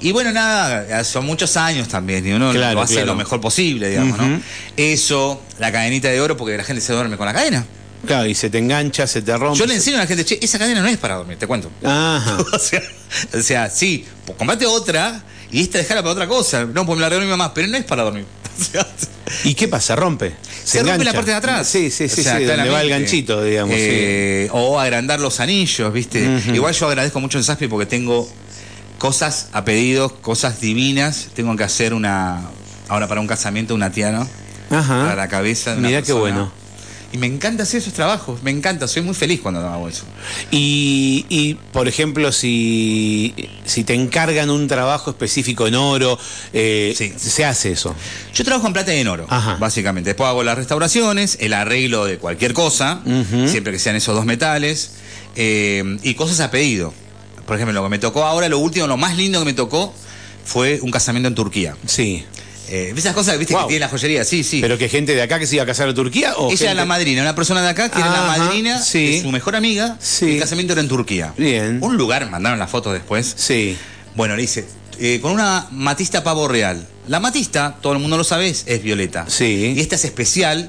Y 0.00 0.12
bueno, 0.12 0.30
nada, 0.32 1.02
son 1.04 1.24
muchos 1.24 1.56
años 1.56 1.88
también, 1.88 2.26
y 2.26 2.32
uno 2.32 2.52
Claro, 2.52 2.74
lo 2.74 2.82
hace 2.82 2.94
claro. 2.94 3.08
lo 3.08 3.16
mejor 3.16 3.40
posible, 3.40 3.88
digamos. 3.88 4.18
¿no? 4.18 4.40
Eso, 4.76 5.42
la 5.58 5.72
cadenita 5.72 6.08
de 6.08 6.20
oro, 6.20 6.36
porque 6.36 6.56
la 6.56 6.64
gente 6.64 6.82
se 6.82 6.92
duerme 6.92 7.16
con 7.16 7.26
la 7.26 7.32
cadena. 7.32 7.64
Claro, 8.06 8.26
y 8.26 8.34
se 8.34 8.50
te 8.50 8.58
engancha, 8.58 9.06
se 9.06 9.22
te 9.22 9.36
rompe. 9.36 9.58
Yo 9.58 9.66
le 9.66 9.74
enseño 9.74 9.96
a 9.96 10.00
la 10.00 10.06
gente, 10.06 10.24
che, 10.24 10.38
esa 10.40 10.58
cadena 10.58 10.80
no 10.82 10.88
es 10.88 10.98
para 10.98 11.16
dormir, 11.16 11.38
te 11.38 11.46
cuento. 11.46 11.70
Ajá. 11.82 12.36
o, 12.52 12.58
sea, 12.58 12.82
o 13.34 13.40
sea, 13.42 13.70
sí, 13.70 14.04
pues 14.24 14.36
comprate 14.38 14.66
otra 14.66 15.22
y 15.50 15.62
esta 15.62 15.78
dejala 15.78 16.02
para 16.02 16.12
otra 16.12 16.28
cosa. 16.28 16.64
No, 16.66 16.84
pues 16.86 16.96
me 16.96 17.02
la 17.02 17.08
regaló 17.08 17.24
mi 17.24 17.30
mamá, 17.30 17.52
pero 17.54 17.66
no 17.68 17.76
es 17.76 17.84
para 17.84 18.02
dormir. 18.04 18.26
¿Y 19.44 19.54
qué 19.54 19.66
pasa? 19.68 19.96
¿Rompe? 19.96 20.34
se, 20.64 20.78
rompe 20.78 20.92
engancha? 20.92 21.04
la 21.04 21.12
parte 21.12 21.30
de 21.30 21.36
atrás. 21.36 21.66
Sí, 21.66 21.90
sí, 21.90 22.08
sí, 22.08 22.20
O 22.20 22.24
sea, 22.24 22.38
sí, 22.38 22.44
donde 22.44 22.68
va 22.68 22.80
el 22.82 22.88
ganchito, 22.90 23.42
digamos. 23.42 23.74
sí. 23.74 23.82
Eh, 23.82 24.48
O 24.52 24.78
agrandar 24.78 25.20
los 25.20 25.40
anillos, 25.40 25.92
¿viste? 25.92 26.40
Igual 26.52 26.74
yo 26.74 26.88
agradezco 26.88 27.18
mucho 27.20 27.38
en 27.38 27.44
Saspi 27.44 27.66
porque 27.66 27.86
tengo 27.86 28.28
cosas 28.98 29.48
a 29.52 29.64
pedido, 29.64 30.14
cosas 30.20 30.60
divinas. 30.60 31.28
Tengo 31.34 31.54
que 31.56 31.64
hacer 31.64 31.94
una. 31.94 32.42
Ahora 32.88 33.08
para 33.08 33.20
un 33.20 33.26
casamiento, 33.26 33.74
una 33.74 33.90
tiana 33.90 34.26
Ajá. 34.70 35.00
para 35.02 35.16
la 35.16 35.28
cabeza 35.28 35.72
de 35.72 35.78
una 35.78 35.88
Mirá 35.88 36.00
qué 36.02 36.06
persona. 36.12 36.20
bueno. 36.20 36.66
Y 37.12 37.18
me 37.18 37.28
encanta 37.28 37.62
hacer 37.62 37.80
esos 37.80 37.92
trabajos, 37.92 38.42
me 38.42 38.50
encanta, 38.50 38.88
soy 38.88 39.00
muy 39.02 39.14
feliz 39.14 39.40
cuando 39.40 39.60
hago 39.66 39.88
eso. 39.88 40.02
Y, 40.50 41.24
y, 41.28 41.54
por 41.72 41.86
ejemplo, 41.86 42.30
si, 42.32 43.32
si 43.64 43.84
te 43.84 43.94
encargan 43.94 44.50
un 44.50 44.66
trabajo 44.66 45.10
específico 45.10 45.66
en 45.68 45.76
oro, 45.76 46.18
eh, 46.52 46.92
Sí. 46.96 47.12
se 47.16 47.44
hace 47.44 47.70
eso. 47.72 47.94
Yo 48.34 48.44
trabajo 48.44 48.66
en 48.66 48.72
plata 48.72 48.92
y 48.94 48.98
en 48.98 49.08
oro, 49.08 49.24
Ajá. 49.30 49.56
básicamente. 49.56 50.10
Después 50.10 50.28
hago 50.28 50.42
las 50.42 50.58
restauraciones, 50.58 51.38
el 51.40 51.52
arreglo 51.54 52.04
de 52.04 52.18
cualquier 52.18 52.52
cosa, 52.52 53.00
siempre 53.46 53.72
que 53.72 53.78
sean 53.78 53.94
esos 53.96 54.14
dos 54.14 54.24
metales, 54.26 54.90
eh, 55.36 55.98
y 56.02 56.14
cosas 56.14 56.40
a 56.40 56.50
pedido. 56.50 56.92
Por 57.46 57.56
ejemplo, 57.56 57.72
lo 57.72 57.82
que 57.84 57.88
me 57.90 57.98
tocó 57.98 58.24
ahora, 58.24 58.48
lo 58.48 58.58
último, 58.58 58.86
lo 58.86 58.96
más 58.96 59.16
lindo 59.16 59.38
que 59.38 59.44
me 59.44 59.54
tocó 59.54 59.94
fue 60.44 60.80
un 60.82 60.90
casamiento 60.90 61.28
en 61.28 61.34
Turquía. 61.34 61.76
Sí. 61.86 62.24
Eh, 62.68 62.92
esas 62.96 63.14
cosas, 63.14 63.38
viste, 63.38 63.54
Wow. 63.54 63.62
que 63.62 63.68
tiene 63.68 63.80
la 63.80 63.88
joyería, 63.88 64.24
sí, 64.24 64.42
sí. 64.42 64.60
¿Pero 64.60 64.76
que 64.76 64.88
gente 64.88 65.14
de 65.14 65.22
acá 65.22 65.38
que 65.38 65.46
se 65.46 65.54
iba 65.54 65.62
a 65.62 65.66
casar 65.66 65.88
a 65.88 65.94
Turquía? 65.94 66.34
O 66.36 66.50
Ella 66.50 66.66
era 66.66 66.74
la 66.74 66.84
madrina, 66.84 67.22
una 67.22 67.34
persona 67.34 67.62
de 67.62 67.68
acá 67.68 67.88
que 67.88 67.98
era 68.00 68.10
la 68.10 68.26
madrina 68.26 68.80
sí. 68.82 69.16
de 69.16 69.22
su 69.22 69.30
mejor 69.30 69.54
amiga. 69.54 69.96
Sí. 70.00 70.32
El 70.34 70.40
casamiento 70.40 70.72
era 70.72 70.82
en 70.82 70.88
Turquía. 70.88 71.32
Bien. 71.36 71.78
Un 71.80 71.96
lugar, 71.96 72.28
mandaron 72.28 72.58
las 72.58 72.70
fotos 72.70 72.92
después. 72.92 73.34
Sí. 73.36 73.76
Bueno, 74.16 74.34
le 74.34 74.42
dice, 74.42 74.66
eh, 74.98 75.20
con 75.20 75.32
una 75.32 75.68
matista 75.70 76.24
pavo 76.24 76.48
real. 76.48 76.86
La 77.06 77.20
matista, 77.20 77.76
todo 77.80 77.92
el 77.92 78.00
mundo 78.00 78.16
lo 78.16 78.24
sabe, 78.24 78.48
es, 78.48 78.82
violeta. 78.82 79.26
Sí. 79.28 79.74
Y 79.76 79.80
esta 79.80 79.94
es 79.94 80.04
especial 80.04 80.68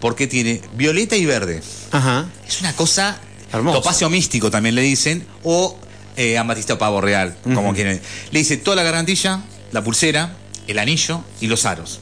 porque 0.00 0.26
tiene 0.26 0.62
violeta 0.76 1.16
y 1.16 1.26
verde. 1.26 1.62
Ajá. 1.92 2.26
Es 2.48 2.60
una 2.60 2.72
cosa 2.74 3.18
Hermosa. 3.52 3.78
topacio 3.78 4.08
místico 4.08 4.50
también 4.50 4.74
le 4.74 4.82
dicen, 4.82 5.26
o 5.42 5.78
eh, 6.16 6.38
amatista 6.38 6.78
pavo 6.78 7.00
real, 7.00 7.36
como 7.42 7.72
quieren. 7.74 8.00
Le 8.30 8.38
dice 8.38 8.56
toda 8.56 8.76
la 8.76 8.82
gargantilla, 8.82 9.42
la 9.72 9.82
pulsera, 9.82 10.34
el 10.66 10.78
anillo 10.78 11.22
y 11.40 11.46
los 11.46 11.66
aros. 11.66 12.00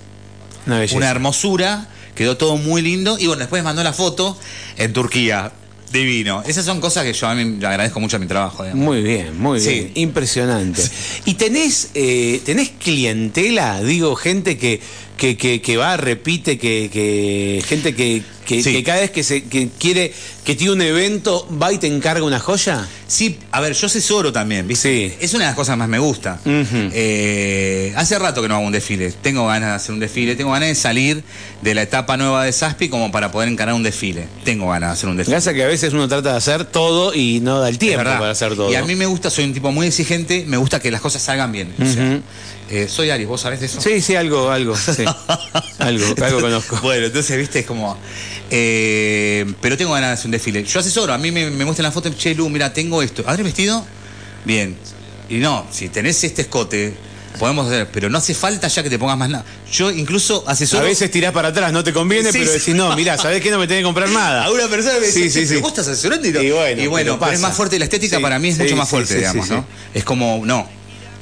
Una 0.67 1.11
hermosura, 1.11 1.89
quedó 2.15 2.37
todo 2.37 2.57
muy 2.57 2.83
lindo. 2.83 3.19
Y 3.19 3.27
bueno, 3.27 3.41
después 3.41 3.63
mandó 3.65 3.83
la 3.83 3.93
foto 3.93 4.37
en 4.77 4.93
Turquía. 4.93 5.53
Divino. 5.93 6.43
Esas 6.47 6.65
son 6.65 6.81
cosas 6.81 7.05
que 7.05 7.13
yo 7.13 7.27
a 7.29 7.35
mí 7.35 7.59
le 7.61 7.67
agradezco 7.67 8.01
mucho 8.01 8.17
a 8.17 8.19
mi 8.19 8.27
trabajo. 8.27 8.63
digamos. 8.63 8.83
Muy 8.83 9.03
bien, 9.03 9.39
muy 9.39 9.61
Sí. 9.61 9.69
bien. 9.69 9.93
Impresionante. 9.97 10.83
¿Y 11.27 11.35
tenés, 11.35 11.91
eh, 11.93 12.41
tenés 12.47 12.71
clientela? 12.71 13.83
Digo, 13.83 14.17
gente 14.17 14.57
que, 14.57 14.81
que, 15.23 15.37
que, 15.37 15.61
que 15.63 15.77
va, 15.77 15.97
repite, 15.97 16.59
que, 16.59 16.91
que 16.93 17.63
gente 17.65 17.95
que, 17.95 18.25
que, 18.45 18.61
Sí. 18.61 18.73
que 18.73 18.83
cada 18.83 19.01
vez 19.03 19.13
que 19.13 19.23
se 19.23 19.45
que 19.45 19.69
quiere, 19.79 20.13
que 20.45 20.57
tiene 20.57 20.73
un 20.73 20.83
evento, 20.83 21.49
va 21.63 21.73
y 21.73 21.79
te 21.79 21.87
encarga 21.87 22.25
una 22.25 22.41
joya? 22.41 22.89
Sí, 23.07 23.39
a 23.53 23.61
ver, 23.61 23.73
yo 23.75 23.87
asesoro 23.87 24.33
también, 24.33 24.67
¿viste? 24.67 25.11
Sí. 25.11 25.15
Es 25.21 25.33
una 25.35 25.45
de 25.45 25.51
las 25.51 25.55
cosas 25.57 25.75
que 25.75 25.79
más 25.79 25.89
me 25.89 26.01
gusta. 26.01 26.41
Eh, 26.45 27.93
hace 27.97 28.19
rato 28.19 28.43
que 28.43 28.49
no 28.49 28.57
hago 28.57 28.67
un 28.67 28.73
desfile. 28.73 29.13
Tengo 29.13 29.47
ganas 29.47 29.71
de 29.71 29.75
hacer 29.77 29.93
un 29.95 30.01
desfile. 30.01 30.35
Tengo 30.35 30.51
ganas 30.51 30.69
de 30.71 30.75
salir 30.75 31.23
de 31.63 31.75
la 31.75 31.83
etapa 31.83 32.17
nueva 32.17 32.45
de 32.45 32.53
Saspi 32.53 32.89
como 32.89 33.13
para 33.13 33.31
poder 33.31 33.49
encarar 33.49 33.75
un 33.75 33.83
desfile. 33.85 34.27
Tengo 34.45 34.69
ganas 34.71 34.91
de 34.91 34.93
hacer 34.95 35.09
un 35.09 35.17
desfile. 35.17 35.35
Gracias 35.37 35.55
que 35.55 35.63
a 35.63 35.67
veces 35.69 35.93
uno 35.93 36.09
trata 36.09 36.33
de 36.33 36.37
hacer 36.39 36.65
todo 36.65 37.15
y 37.15 37.39
no 37.41 37.61
da 37.61 37.69
el 37.69 37.79
tiempo 37.79 38.03
para 38.05 38.31
hacer 38.31 38.57
todo. 38.57 38.73
Y 38.73 38.75
a 38.75 38.83
mí 38.85 38.97
me 38.97 39.07
gusta, 39.07 39.31
soy 39.31 39.45
un 39.45 39.55
tipo 39.55 39.71
muy 39.71 39.87
exigente, 39.87 40.45
me 40.49 40.57
gusta 40.57 40.81
que 40.81 40.91
las 40.91 41.01
cosas 41.01 41.23
salgan 41.23 41.53
bien. 41.53 41.73
O 41.81 41.85
sea, 41.87 42.03
Ujú. 42.05 42.23
Eh, 42.73 42.89
soy 42.89 43.11
Aries, 43.11 43.29
¿vos 43.29 43.41
sabés 43.41 43.61
de 43.61 43.67
eso? 43.67 43.81
Sí, 43.81 44.01
sí, 44.01 44.15
algo, 44.17 44.51
algo, 44.51 44.75
sí. 44.77 45.05
algo, 45.79 46.07
algo 46.25 46.41
conozco. 46.41 46.79
Bueno, 46.83 47.07
entonces, 47.07 47.37
viste, 47.37 47.61
es 47.61 47.67
como. 47.67 47.97
eh, 48.51 49.45
pero 49.61 49.77
tengo 49.77 49.93
ganas 49.93 50.11
de 50.11 50.15
hacer 50.15 50.27
un 50.27 50.33
desfile. 50.33 50.65
Yo 50.65 50.81
asesoro, 50.81 51.13
a 51.13 51.19
mí 51.19 51.31
me, 51.31 51.51
me 51.51 51.65
muestran 51.65 51.85
la 51.85 51.93
foto, 51.93 52.11
che, 52.11 52.35
Lu, 52.35 52.49
mira, 52.49 52.73
tengo 52.73 53.03
esto. 53.03 53.23
¿Habré 53.27 53.43
vestido? 53.43 53.85
Bien. 54.45 54.77
Y 55.29 55.37
no, 55.37 55.67
si 55.71 55.89
tenés 55.89 56.23
este 56.25 56.43
escote, 56.43 56.95
podemos 57.39 57.67
hacer, 57.67 57.89
pero 57.93 58.11
no 58.11 58.19
hace 58.19 58.35
falta 58.35 58.69
ya 58.69 58.83
que 58.83 58.91
te 58.91 58.99
pongas 58.99 59.17
más 59.17 59.31
nada. 59.31 59.45
Yo 59.73 59.91
incluso 59.91 60.45
A 60.47 60.53
asesoro. 60.53 60.85
veces 60.85 61.11
tirás 61.11 61.33
para 61.33 61.49
atrás, 61.49 61.73
no 61.73 61.83
te 61.83 61.93
conviene, 61.93 62.31
Sí, 62.33 62.39
pero 62.39 62.53
sí. 62.53 62.59
decís, 62.59 62.75
no, 62.75 62.95
mirá, 62.97 63.17
¿sabés 63.17 63.41
qué? 63.43 63.51
No 63.51 63.59
me 63.59 63.67
tenés 63.67 63.81
que 63.81 63.85
comprar 63.87 64.09
nada. 64.11 64.45
A 64.47 64.51
una 64.51 64.69
persona 64.69 64.95
me 65.01 65.07
dice, 65.07 65.13
Sí, 65.25 65.31
sí, 65.31 65.41
"Che, 65.41 65.47
sí. 65.47 65.49
pero 65.55 65.61
vos 65.63 65.71
estás 65.73 65.89
asesorando 65.89 66.27
y, 66.29 66.33
no". 66.33 66.43
Y 66.43 66.51
bueno, 66.51 66.83
Y 66.83 66.87
bueno, 66.87 66.89
pero 66.89 67.05
pero, 67.15 67.19
pasa. 67.21 67.33
es 67.35 67.41
más 67.41 67.55
fuerte 67.57 67.79
la 67.79 67.85
estética 67.87 68.21
para 68.21 68.39
mí 68.39 68.49
es 68.49 68.59
mucho 68.59 68.77
más 68.77 68.89
fuerte, 68.89 69.17
digamos, 69.17 69.49
¿no? 69.49 69.65
Es 69.95 70.05
como, 70.05 70.43
no. 70.45 70.69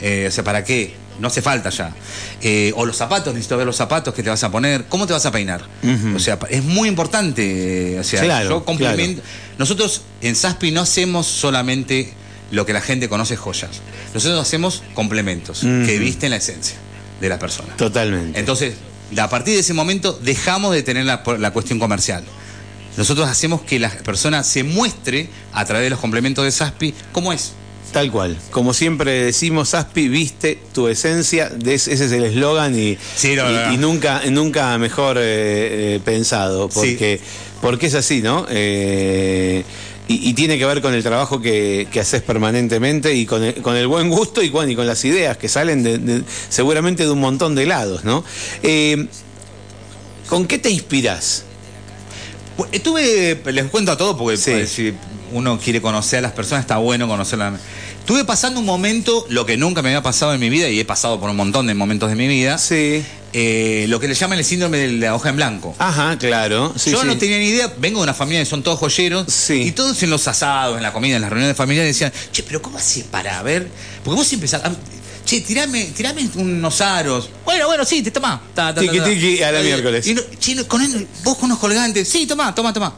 Eh, 0.01 0.27
o 0.29 0.31
sea, 0.33 0.43
¿para 0.43 0.65
qué? 0.65 0.95
No 1.21 1.29
hace 1.29 1.43
falta 1.43 1.71
ya. 1.71 1.93
Eh, 2.41 2.73
o 2.77 2.87
los 2.87 2.97
zapatos, 2.97 3.33
necesito 3.35 3.57
ver 3.57 3.67
los 3.67 3.77
zapatos 3.77 4.15
que 4.15 4.23
te 4.23 4.31
vas 4.31 4.43
a 4.43 4.51
poner. 4.51 4.87
¿Cómo 4.89 5.07
te 5.07 5.13
vas 5.13 5.27
a 5.27 5.31
peinar? 5.31 5.63
O 6.17 6.19
sea, 6.19 6.39
es 6.49 6.65
muy 6.65 6.89
importante. 6.89 7.95
eh, 7.95 8.01
O 8.01 8.05
sea, 8.05 8.23
Claro, 8.23 8.49
yo 8.49 8.65
complemento. 8.65 9.23
Nosotros 9.59 10.03
en 10.23 10.35
Saspi 10.35 10.71
no 10.71 10.81
hacemos 10.81 11.27
solamente 11.27 12.13
lo 12.51 12.65
que 12.67 12.73
la 12.73 12.81
gente 12.81 13.09
conoce 13.09 13.37
joyas. 13.37 13.71
Nosotros 14.15 14.41
hacemos 14.41 14.83
complementos 14.95 15.61
que 15.61 15.99
visten 15.99 16.31
la 16.31 16.37
esencia 16.37 16.77
de 17.21 17.29
la 17.29 17.39
persona. 17.39 17.77
Totalmente. 17.77 18.39
Entonces, 18.41 18.75
a 19.19 19.29
partir 19.29 19.55
de 19.55 19.61
ese 19.61 19.75
momento 19.75 20.19
dejamos 20.23 20.73
de 20.73 20.83
tener 20.83 21.05
la, 21.05 21.23
la 21.39 21.51
cuestión 21.53 21.79
comercial. 21.79 22.25
Nosotros 22.97 23.29
hacemos 23.29 23.61
que 23.63 23.79
la 23.79 23.91
persona 23.91 24.43
se 24.43 24.65
muestre 24.65 25.29
a 25.53 25.65
través 25.65 25.85
de 25.87 25.91
los 25.91 26.01
complementos 26.01 26.45
de 26.45 26.51
Saspi 26.51 26.95
como 27.13 27.33
es. 27.33 27.53
Tal 27.93 28.11
cual. 28.13 28.37
Como 28.53 28.73
siempre 28.73 29.25
decimos, 29.25 29.75
Aspi, 29.75 30.09
viste 30.09 30.59
tu 30.73 30.87
esencia. 30.87 31.51
ese 31.67 31.93
es 31.93 32.01
el 32.13 32.23
eslogan 32.25 32.79
y, 32.79 32.97
Sí, 33.17 33.35
no, 33.35 33.51
y, 33.51 33.53
no, 33.55 33.67
no. 33.67 33.73
y 33.75 33.77
nunca, 33.79 34.23
nunca 34.31 34.79
mejor 34.79 35.17
eh, 35.19 35.97
eh, 35.97 36.01
pensado. 36.05 36.69
Porque, 36.69 37.21
porque 37.61 37.87
es 37.87 37.95
así, 37.95 38.23
¿no? 38.23 38.47
Eh, 38.49 39.65
y, 40.07 40.31
y 40.31 40.35
tiene 40.35 40.57
que 40.57 40.67
ver 40.67 40.81
con 40.83 40.95
el 40.95 41.03
trabajo 41.03 41.41
que, 41.41 41.89
que 41.91 41.99
haces 42.01 42.23
permanentemente 42.23 43.13
y 43.15 43.27
con 43.27 43.43
el, 43.43 43.55
con 43.57 43.77
el 43.77 43.89
buen 43.89 44.09
gusto 44.09 44.41
y, 44.43 44.51
bueno, 44.51 44.71
y 44.71 44.77
con 44.77 44.87
las 44.87 45.05
ideas 45.05 45.37
que 45.37 45.49
salen 45.49 45.83
de, 45.83 45.99
de- 45.99 46.23
seguramente 46.49 47.03
de 47.05 47.11
un 47.11 47.21
montón 47.21 47.55
de 47.57 47.67
lados, 47.67 48.05
¿no? 48.05 48.25
¿Con 50.29 50.47
qué 50.47 50.59
te 50.59 50.71
inspiras? 50.71 51.45
Pues, 52.57 52.71
Estuve, 52.73 53.41
les 53.53 53.65
cuento 53.67 53.93
a 53.93 53.97
todos 53.97 54.17
porque 54.17 54.37
Sí. 54.37 54.51
pues, 54.53 54.71
si 54.71 54.95
uno 55.33 55.59
quiere 55.59 55.81
conocer 55.81 56.19
a 56.21 56.23
las 56.23 56.33
personas, 56.33 56.63
está 56.63 56.77
bueno 56.79 57.07
conocerlas. 57.09 57.61
Estuve 58.01 58.25
pasando 58.25 58.61
un 58.61 58.67
momento, 58.67 59.27
lo 59.29 59.47
que 59.47 59.57
nunca 59.57 59.83
me 59.83 59.91
había 59.91 60.03
pasado 60.03 60.35
en 60.35 60.41
mi 60.41 60.49
vida, 60.51 60.69
y 60.69 60.81
he 60.81 60.85
pasado 60.85 61.21
por 61.21 61.31
un 61.31 61.37
montón 61.37 61.67
de 61.67 61.75
momentos 61.75 62.09
de 62.11 62.17
mi 62.17 62.27
vida, 62.27 62.59
Sí. 62.59 63.05
eh, 63.33 63.87
lo 63.89 64.01
que 64.01 64.09
le 64.09 64.15
llaman 64.15 64.39
el 64.39 64.45
síndrome 64.45 64.79
de 64.79 64.89
la 64.95 65.15
hoja 65.15 65.29
en 65.29 65.37
blanco. 65.37 65.75
Ajá, 65.79 66.19
claro. 66.19 66.73
Sí, 66.77 66.91
Yo 66.91 67.01
sí. 67.03 67.07
no 67.07 67.17
tenía 67.19 67.39
ni 67.39 67.47
idea, 67.47 67.73
vengo 67.79 68.01
de 68.01 68.05
una 68.05 68.15
familia 68.15 68.41
que 68.41 68.47
son 68.47 68.63
todos 68.63 68.79
joyeros, 68.79 69.33
Sí. 69.33 69.63
y 69.63 69.73
todos 69.73 70.03
en 70.03 70.11
los 70.11 70.27
asados, 70.27 70.77
en 70.77 70.83
la 70.83 70.93
comida, 70.93 71.17
en 71.17 71.23
las 71.23 71.31
reuniones 71.31 71.57
familiares 71.57 71.95
decían, 71.95 72.13
che, 72.33 72.43
pero 72.43 72.61
¿cómo 72.61 72.79
haces 72.79 73.05
para 73.05 73.41
ver? 73.43 73.69
Porque 74.05 74.17
vos 74.17 74.27
siempre 74.27 74.49
sal- 74.49 74.77
Che, 75.25 75.43
tirame, 75.43 75.85
tirame 75.95 76.29
unos 76.37 76.81
aros. 76.81 77.29
Bueno, 77.45 77.67
bueno, 77.69 77.85
sí, 77.85 78.03
te 78.03 78.11
toma. 78.11 78.41
Ta, 78.55 78.75
ta, 78.75 78.75
ta, 78.75 78.81
Tiki, 78.81 79.01
tiki, 79.01 79.43
a 79.45 79.53
la 79.53 79.61
Eh, 79.61 79.65
miércoles. 79.65 80.05
y 80.09 80.15
no- 80.15 80.23
che, 80.41 80.67
con 80.67 80.83
él, 80.83 81.07
vos 81.23 81.37
con 81.37 81.45
unos 81.45 81.59
colgantes. 81.61 82.09
Sí, 82.09 82.27
toma, 82.27 82.53
toma, 82.55 82.73
toma. 82.73 82.95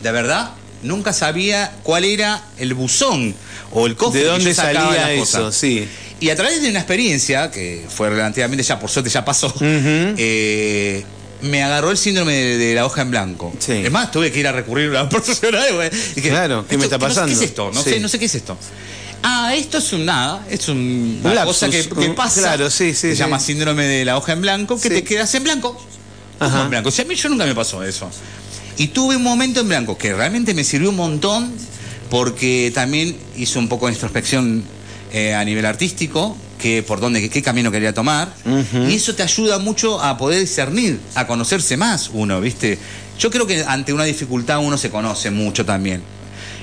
De 0.00 0.12
verdad, 0.12 0.50
nunca 0.82 1.12
sabía 1.12 1.72
cuál 1.82 2.04
era 2.04 2.42
el 2.58 2.74
buzón 2.74 3.34
o 3.72 3.86
el 3.86 3.96
cofre 3.96 4.20
¿De 4.20 4.26
que 4.26 4.30
dónde 4.32 4.50
yo 4.50 4.54
salía 4.54 5.12
eso? 5.12 5.20
cosas. 5.38 5.54
Sí. 5.54 5.88
Y 6.20 6.30
a 6.30 6.36
través 6.36 6.62
de 6.62 6.70
una 6.70 6.78
experiencia, 6.78 7.50
que 7.50 7.84
fue 7.88 8.08
relativamente 8.10 8.62
ya, 8.62 8.78
por 8.78 8.88
suerte 8.90 9.10
ya 9.10 9.24
pasó, 9.24 9.52
eh, 9.60 11.04
me 11.42 11.62
agarró 11.62 11.90
el 11.90 11.98
síndrome 11.98 12.32
de, 12.34 12.56
de 12.58 12.74
la 12.74 12.86
hoja 12.86 13.02
en 13.02 13.10
blanco. 13.10 13.52
Sí. 13.58 13.72
Es 13.72 13.90
más, 13.90 14.10
tuve 14.12 14.30
que 14.30 14.38
ir 14.38 14.46
a 14.46 14.52
recurrir 14.52 14.94
a 14.96 15.00
una 15.02 15.08
profesional. 15.08 15.66
Y 15.90 16.14
dije, 16.16 16.28
Claro, 16.30 16.64
¿qué 16.68 16.78
me 16.78 16.84
está 16.84 16.98
no 16.98 17.04
sé 17.04 17.08
pasando? 17.08 17.26
¿Qué 17.38 17.44
es 17.44 17.50
esto? 17.50 17.70
No, 17.74 17.82
Sí. 17.82 17.90
sé, 17.90 18.00
no 18.00 18.08
sé 18.08 18.18
qué 18.18 18.26
es 18.26 18.34
esto. 18.36 18.56
Ah, 19.24 19.52
esto 19.56 19.78
es 19.78 19.92
un 19.92 20.04
nada, 20.04 20.44
es 20.50 20.68
un- 20.68 20.76
Un 20.76 21.20
una 21.24 21.34
lapsus, 21.34 21.56
cosa 21.58 21.70
que, 21.70 21.88
que 21.88 22.08
un- 22.08 22.14
pasa. 22.14 22.40
claro, 22.40 22.70
sí, 22.70 22.88
sí, 22.90 22.94
Se 22.94 23.10
sí. 23.12 23.16
llama 23.18 23.38
síndrome 23.38 23.84
de 23.86 24.04
la 24.04 24.16
hoja 24.16 24.32
en 24.32 24.40
blanco, 24.42 24.80
que 24.80 24.90
te 24.90 25.04
quedas 25.04 25.32
en 25.36 25.44
blanco. 25.44 25.80
Ajá. 26.40 26.62
En 26.62 26.70
blanco. 26.70 26.88
O 26.88 26.92
sea, 26.92 27.04
a 27.04 27.08
mí 27.08 27.14
yo 27.14 27.28
nunca 27.28 27.46
me 27.46 27.54
pasó 27.54 27.82
eso. 27.84 28.10
Y 28.78 28.88
tuve 28.88 29.16
un 29.16 29.22
momento 29.22 29.60
en 29.60 29.68
blanco 29.68 29.98
que 29.98 30.14
realmente 30.14 30.54
me 30.54 30.64
sirvió 30.64 30.90
un 30.90 30.96
montón 30.96 31.52
porque 32.10 32.70
también 32.74 33.16
hice 33.36 33.58
un 33.58 33.68
poco 33.68 33.86
de 33.86 33.92
introspección 33.92 34.64
eh, 35.12 35.34
a 35.34 35.44
nivel 35.44 35.64
artístico, 35.66 36.36
que 36.58 36.82
por 36.82 37.00
dónde, 37.00 37.20
qué, 37.20 37.30
qué 37.30 37.42
camino 37.42 37.70
quería 37.70 37.92
tomar. 37.92 38.32
Y 38.88 38.94
eso 38.94 39.14
te 39.14 39.22
ayuda 39.22 39.58
mucho 39.58 40.00
a 40.00 40.16
poder 40.16 40.40
discernir, 40.40 41.00
a 41.14 41.26
conocerse 41.26 41.76
más 41.76 42.10
uno, 42.12 42.40
¿viste? 42.40 42.78
Yo 43.18 43.30
creo 43.30 43.46
que 43.46 43.64
ante 43.66 43.92
una 43.92 44.04
dificultad 44.04 44.58
uno 44.60 44.78
se 44.78 44.90
conoce 44.90 45.30
mucho 45.30 45.64
también. 45.64 46.02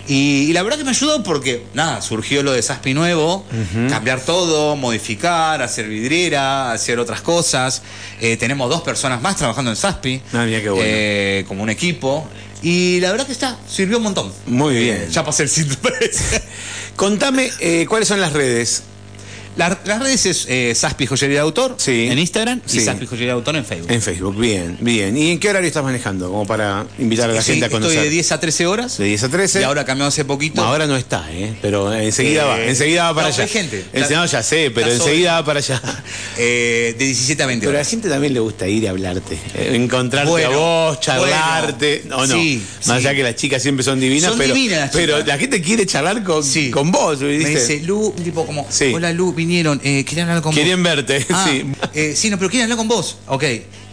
Y, 0.10 0.50
y 0.50 0.54
la 0.54 0.64
verdad 0.64 0.80
que 0.80 0.84
me 0.84 0.90
ayudó 0.90 1.22
porque, 1.22 1.64
nada, 1.76 2.02
surgió 2.02 2.42
lo 2.42 2.52
de 2.52 2.62
Saspi 2.64 2.94
nuevo, 2.96 3.46
cambiar 3.90 4.20
todo, 4.22 4.76
modificar, 4.76 5.62
hacer 5.62 5.88
vidriera, 5.88 6.72
hacer 6.72 6.98
otras 7.00 7.22
cosas. 7.22 7.84
Eh, 8.20 8.36
tenemos 8.36 8.70
dos 8.72 8.82
personas 8.82 9.22
más 9.22 9.36
trabajando 9.38 9.70
en 9.70 9.78
Saspi, 9.78 10.20
Ah, 10.34 10.46
mira 10.46 10.62
qué 10.62 10.70
bueno. 10.72 10.84
eh, 10.86 11.46
como 11.48 11.62
un 11.62 11.70
equipo. 11.70 12.28
Y 12.64 13.00
la 13.02 13.12
verdad 13.12 13.26
que 13.28 13.32
está, 13.34 13.56
sirvió 13.70 13.98
un 13.98 14.04
montón. 14.04 14.34
Muy 14.48 14.76
Eh, 14.78 14.80
bien. 14.82 15.10
ya 15.12 15.24
pasé 15.24 15.44
el 15.44 15.50
síndrome. 15.50 15.92
Contame 16.96 17.50
eh, 17.60 17.86
cuáles 17.88 18.08
son 18.08 18.20
las 18.20 18.34
redes. 18.34 18.84
La- 19.58 19.78
las 19.86 20.00
redes 20.00 20.26
es 20.26 20.46
eh, 20.48 20.74
Saspi 20.74 21.06
Joyería 21.06 21.38
de 21.38 21.42
Autor 21.42 21.76
Sí. 21.78 22.08
en 22.10 22.18
Instagram 22.18 22.62
Sí. 22.66 22.78
y 22.78 22.82
Saspi 22.82 23.06
Joyería 23.06 23.34
de 23.34 23.40
Autor 23.40 23.56
en 23.58 23.66
Facebook. 23.66 23.92
En 23.92 24.02
Facebook, 24.02 24.38
bien, 24.38 24.78
bien. 24.80 25.18
¿Y 25.18 25.32
en 25.32 25.40
qué 25.40 25.50
horario 25.50 25.68
estás 25.68 25.84
manejando? 25.84 26.30
Como 26.30 26.46
para 26.48 26.86
invitar 26.98 27.30
a 27.30 27.34
la 27.34 27.42
Sí, 27.42 27.52
gente 27.52 27.66
a 27.66 27.68
estoy 27.68 27.82
conocer. 27.82 28.04
de 28.04 28.10
10 28.10 28.32
a 28.32 28.40
13 28.40 28.68
horas. 28.68 28.98
De 28.98 29.06
10 29.06 29.24
a 29.24 29.30
13. 29.30 29.60
Y 29.62 29.64
ahora 29.64 29.84
cambió 29.86 30.06
hace 30.06 30.24
poquito. 30.24 30.62
No, 30.62 30.68
ahora 30.68 30.88
no 30.88 30.96
está, 30.96 31.26
¿eh? 31.32 31.54
Pero 31.62 31.94
enseguida 31.94 32.44
Eh, 32.44 32.46
va, 32.48 32.64
enseguida 32.66 33.04
va 33.06 33.16
para 33.16 33.28
no, 33.30 33.34
allá. 33.34 33.44
hay 33.44 33.50
gente. 33.50 33.86
Ense- 33.94 34.12
no, 34.16 34.26
ya 34.26 34.44
sé, 34.44 34.72
pero 34.74 34.92
enseguida 34.92 35.34
va 35.34 35.46
para 35.46 35.60
allá. 35.60 35.82
Eh, 36.42 36.96
de 36.98 37.06
17 37.06 37.44
a 37.44 37.48
20 37.48 37.66
Pero 37.66 37.72
a 37.72 37.74
la 37.74 37.80
horas. 37.80 37.90
gente 37.90 38.08
también 38.08 38.34
le 38.34 38.40
gusta 38.40 38.66
ir 38.66 38.84
y 38.84 38.88
hablarte, 38.88 39.38
eh, 39.56 39.72
encontrarte 39.74 40.30
Bueno, 40.30 40.54
a 40.54 40.56
vos, 40.56 41.00
charlarte. 41.02 42.04
bueno, 42.08 42.24
o 42.24 42.28
no, 42.28 42.34
sí, 42.36 42.64
más 42.86 43.02
sí. 43.02 43.08
allá 43.08 43.14
que 43.16 43.24
las 43.24 43.36
chicas 43.36 43.62
siempre 43.62 43.84
son 43.84 44.00
divinas, 44.00 44.30
Son 44.30 44.40
pero, 44.40 44.54
divinas 44.54 44.80
las 44.80 44.90
pero 44.92 45.20
la 45.26 45.38
gente 45.38 45.62
quiere 45.62 45.86
charlar 45.86 46.24
con, 46.24 46.42
Sí. 46.44 46.72
con 46.72 46.92
vos, 46.92 47.20
Me 47.20 47.38
dice, 47.38 47.82
Lu, 47.82 48.14
un 48.16 48.24
tipo 48.24 48.46
como, 48.46 48.66
Sí. 48.70 48.92
hola 48.94 49.12
Lu, 49.12 49.34
vinieron, 49.50 49.82
eh, 49.84 50.06
querían 50.06 50.30
hablar 50.30 50.44
con 50.44 50.54
Querían 50.54 50.82
vos. 50.84 50.96
verte, 50.96 51.26
Ah, 51.34 51.48
sí. 51.50 51.66
eh, 51.94 52.14
sí, 52.16 52.30
no, 52.30 52.38
pero 52.38 52.50
quieren 52.50 52.64
hablar 52.66 52.78
con 52.78 52.88
vos. 52.88 53.18
Ok. 53.28 53.44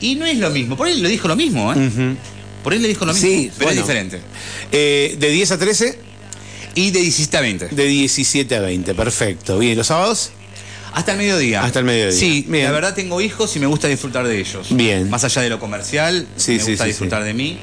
Y 0.00 0.14
no 0.14 0.26
es 0.26 0.36
lo 0.38 0.50
mismo. 0.50 0.76
Por 0.76 0.88
él 0.88 1.02
le 1.02 1.08
dijo 1.08 1.26
lo 1.26 1.36
mismo, 1.36 1.72
¿eh? 1.72 2.16
Por 2.62 2.74
él 2.74 2.82
le 2.82 2.88
dijo 2.88 3.04
lo 3.06 3.12
mismo. 3.14 3.28
Sí, 3.28 3.50
pero 3.56 3.68
bueno. 3.70 3.80
es 3.80 3.86
diferente. 3.86 4.20
Eh, 4.72 5.16
de 5.18 5.30
10 5.30 5.50
a 5.52 5.58
13, 5.58 5.98
Y 6.74 6.90
de 6.90 7.00
17 7.00 7.36
a 7.36 7.40
20. 7.40 7.68
de 7.68 7.84
17 7.86 8.56
a 8.56 8.60
20, 8.60 8.94
perfecto. 8.94 9.58
Bien, 9.58 9.76
¿los 9.78 9.86
sábados? 9.86 10.30
Hasta 10.92 11.12
el 11.12 11.18
mediodía. 11.18 11.62
Hasta 11.62 11.78
el 11.80 11.84
mediodía. 11.84 12.18
Sí, 12.18 12.44
Bien. 12.48 12.64
la 12.64 12.70
verdad 12.72 12.94
tengo 12.94 13.20
hijos 13.20 13.54
y 13.56 13.58
me 13.60 13.66
gusta 13.66 13.86
disfrutar 13.88 14.26
de 14.26 14.38
ellos. 14.40 14.68
Bien. 14.70 15.08
Más 15.10 15.24
allá 15.24 15.42
de 15.42 15.48
lo 15.50 15.58
comercial, 15.58 16.26
Sí, 16.36 16.52
me 16.52 16.60
sí, 16.60 16.70
gusta 16.72 16.84
sí, 16.84 16.88
disfrutar 16.90 17.22
de 17.24 17.34
mí 17.34 17.58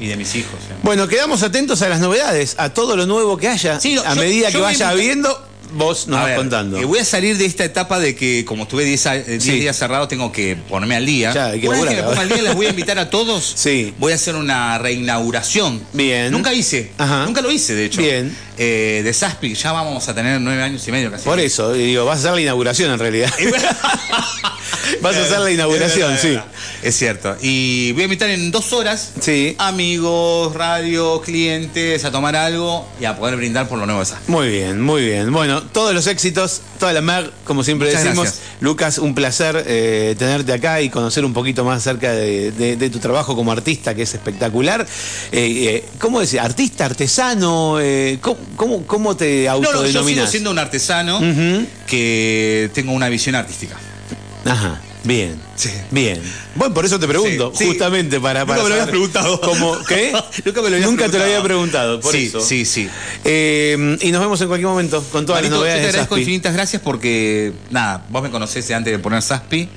y 0.00 0.06
de 0.06 0.16
mis 0.16 0.34
hijos. 0.36 0.54
¿eh? 0.70 0.74
Bueno, 0.82 1.08
quedamos 1.08 1.42
atentos 1.42 1.80
a 1.82 1.88
las 1.88 2.00
novedades, 2.00 2.54
a 2.58 2.72
todo 2.72 2.94
lo 2.96 3.06
nuevo 3.06 3.36
que 3.36 3.48
haya. 3.48 3.80
Sí, 3.80 3.94
no, 3.94 4.02
a 4.02 4.14
yo- 4.14 4.20
medida 4.20 4.50
yo 4.50 4.58
que 4.58 4.62
vaya 4.62 4.92
viendo, 4.94 5.47
vos 5.72 6.06
nos 6.08 6.16
A 6.18 6.20
vas 6.20 6.28
ver, 6.30 6.36
contando. 6.36 6.78
eh, 6.78 6.84
voy 6.84 6.98
a 6.98 7.04
salir 7.04 7.36
de 7.38 7.44
esta 7.44 7.64
etapa 7.64 7.98
de 7.98 8.14
que, 8.14 8.44
como 8.44 8.64
estuve 8.64 8.84
10 8.84 9.06
a- 9.06 9.16
eh, 9.16 9.22
10 9.24 9.42
Sí. 9.42 9.60
días 9.60 9.76
cerrado, 9.76 10.08
tengo 10.08 10.32
que 10.32 10.56
ponerme 10.68 10.96
al 10.96 11.06
día. 11.06 11.32
Ya, 11.32 11.52
que 11.58 11.68
una 11.68 11.80
vez 11.80 11.90
que 11.90 11.96
me 11.96 12.02
ponga 12.02 12.20
al 12.22 12.28
día, 12.28 12.42
les 12.42 12.54
voy 12.54 12.66
a 12.66 12.70
invitar 12.70 12.98
a 12.98 13.10
todos. 13.10 13.52
Sí. 13.56 13.94
Voy 13.98 14.12
a 14.12 14.14
hacer 14.16 14.34
una 14.36 14.78
reinauguración. 14.78 15.80
Bien. 15.92 16.30
Nunca 16.32 16.52
hice. 16.54 16.92
Ajá. 16.98 17.24
Nunca 17.26 17.40
lo 17.40 17.50
hice, 17.50 17.74
de 17.74 17.84
hecho. 17.86 18.00
Bien. 18.00 18.34
Eh, 18.58 19.02
de 19.04 19.12
Saspi, 19.12 19.54
ya 19.54 19.72
vamos 19.72 20.08
a 20.08 20.14
tener 20.14 20.40
nueve 20.40 20.62
años 20.62 20.86
y 20.86 20.92
medio 20.92 21.10
casi. 21.10 21.24
Por 21.24 21.38
eso, 21.40 21.72
digo, 21.72 22.04
vas 22.04 22.16
a 22.16 22.20
hacer 22.20 22.32
la 22.32 22.40
inauguración 22.40 22.90
en 22.92 22.98
realidad. 22.98 23.30
vas 25.02 25.16
a 25.16 25.22
hacer 25.22 25.40
la 25.40 25.50
inauguración, 25.50 26.14
Es 26.14 26.20
sí. 26.20 26.38
Es 26.82 26.96
cierto. 26.96 27.36
Y 27.42 27.92
voy 27.92 28.02
a 28.02 28.04
invitar 28.04 28.30
en 28.30 28.50
dos 28.52 28.72
horas 28.72 29.12
Sí. 29.20 29.56
amigos, 29.58 30.54
radio, 30.54 31.20
clientes 31.20 32.04
a 32.04 32.10
tomar 32.12 32.36
algo 32.36 32.86
y 33.00 33.04
a 33.04 33.16
poder 33.16 33.36
brindar 33.36 33.68
por 33.68 33.78
lo 33.78 33.86
nuevo 33.86 34.00
de 34.00 34.06
Saspi. 34.06 34.30
Muy 34.30 34.48
bien, 34.48 34.80
muy 34.80 35.04
bien. 35.04 35.32
Bueno, 35.32 35.62
todos 35.62 35.92
los 35.94 36.06
éxitos, 36.06 36.60
toda 36.78 36.92
la 36.92 37.00
mer, 37.00 37.32
como 37.44 37.64
siempre 37.64 37.88
Muchas 37.88 38.04
decimos. 38.04 38.24
gracias. 38.26 38.44
Lucas, 38.60 38.98
un 38.98 39.14
placer 39.14 39.64
eh, 39.66 40.14
tenerte 40.18 40.52
acá 40.52 40.80
y 40.80 40.88
conocer 40.90 41.24
un 41.24 41.32
poquito 41.32 41.64
más 41.64 41.78
acerca 41.78 42.12
de, 42.12 42.52
de- 42.52 42.76
de 42.76 42.90
tu 42.90 42.98
trabajo 43.00 43.34
como 43.34 43.50
artista, 43.52 43.94
que 43.94 44.02
es 44.02 44.14
espectacular. 44.14 44.86
Eh, 45.32 45.84
¿Cómo 45.98 46.20
decir? 46.20 46.40
¿Artista, 46.40 46.84
artesano? 46.86 47.78
¿cómo, 48.20 48.36
cómo, 48.56 48.86
cómo 48.86 49.16
te 49.16 49.44
No, 49.46 49.54
no, 49.56 49.60
yo 49.62 49.66
sigo 49.68 49.78
autodenominas? 49.78 50.30
siendo 50.30 50.50
un 50.50 50.58
artesano 50.58 51.18
Ujú. 51.18 51.66
que 51.86 52.70
tengo 52.74 52.92
una 52.92 53.08
visión 53.08 53.34
artística. 53.34 53.76
Ajá, 54.44 54.80
bien. 55.04 55.40
Sí. 55.56 55.70
Bien. 55.90 56.20
Bueno, 56.54 56.72
por 56.74 56.84
eso 56.84 56.98
te 57.00 57.06
pregunto, 57.08 57.52
Sí, 57.54 57.64
sí. 57.64 57.70
justamente 57.70 58.20
para, 58.20 58.40
Nunca 58.40 58.52
para 58.54 58.62
me 58.62 58.68
lo 58.68 58.74
habías 58.76 58.88
preguntado. 58.88 59.40
cómo- 59.40 59.76
¿Qué? 59.86 60.12
Nunca 60.44 60.62
me 60.62 60.70
lo 60.70 60.76
habías 60.76 60.90
Nunca 60.90 61.08
te 61.08 61.18
lo 61.18 61.24
había 61.24 61.42
preguntado. 61.42 61.98
preguntado, 61.98 62.00
por 62.00 62.12
sí, 62.12 62.26
eso. 62.26 62.40
sí, 62.40 62.64
sí. 62.64 62.88
Eh, 63.24 63.96
y 64.00 64.10
nos 64.12 64.20
vemos 64.20 64.40
en 64.40 64.46
cualquier 64.48 64.68
momento 64.68 65.02
con 65.12 65.26
todas 65.26 65.42
Marito, 65.42 65.56
las 65.56 65.58
yo 65.60 65.64
te 65.64 65.68
novedades 65.68 65.82
de 65.82 65.88
agradezco 65.88 66.14
Saspi. 66.14 66.20
infinitas 66.22 66.52
gracias 66.54 66.82
porque, 66.82 67.52
nada, 67.70 68.04
vos 68.08 68.22
me 68.22 68.30
conocés 68.30 68.66
de 68.68 68.74
antes 68.74 68.92
de 68.92 68.98
poner 68.98 69.20
Saspi 69.22 69.68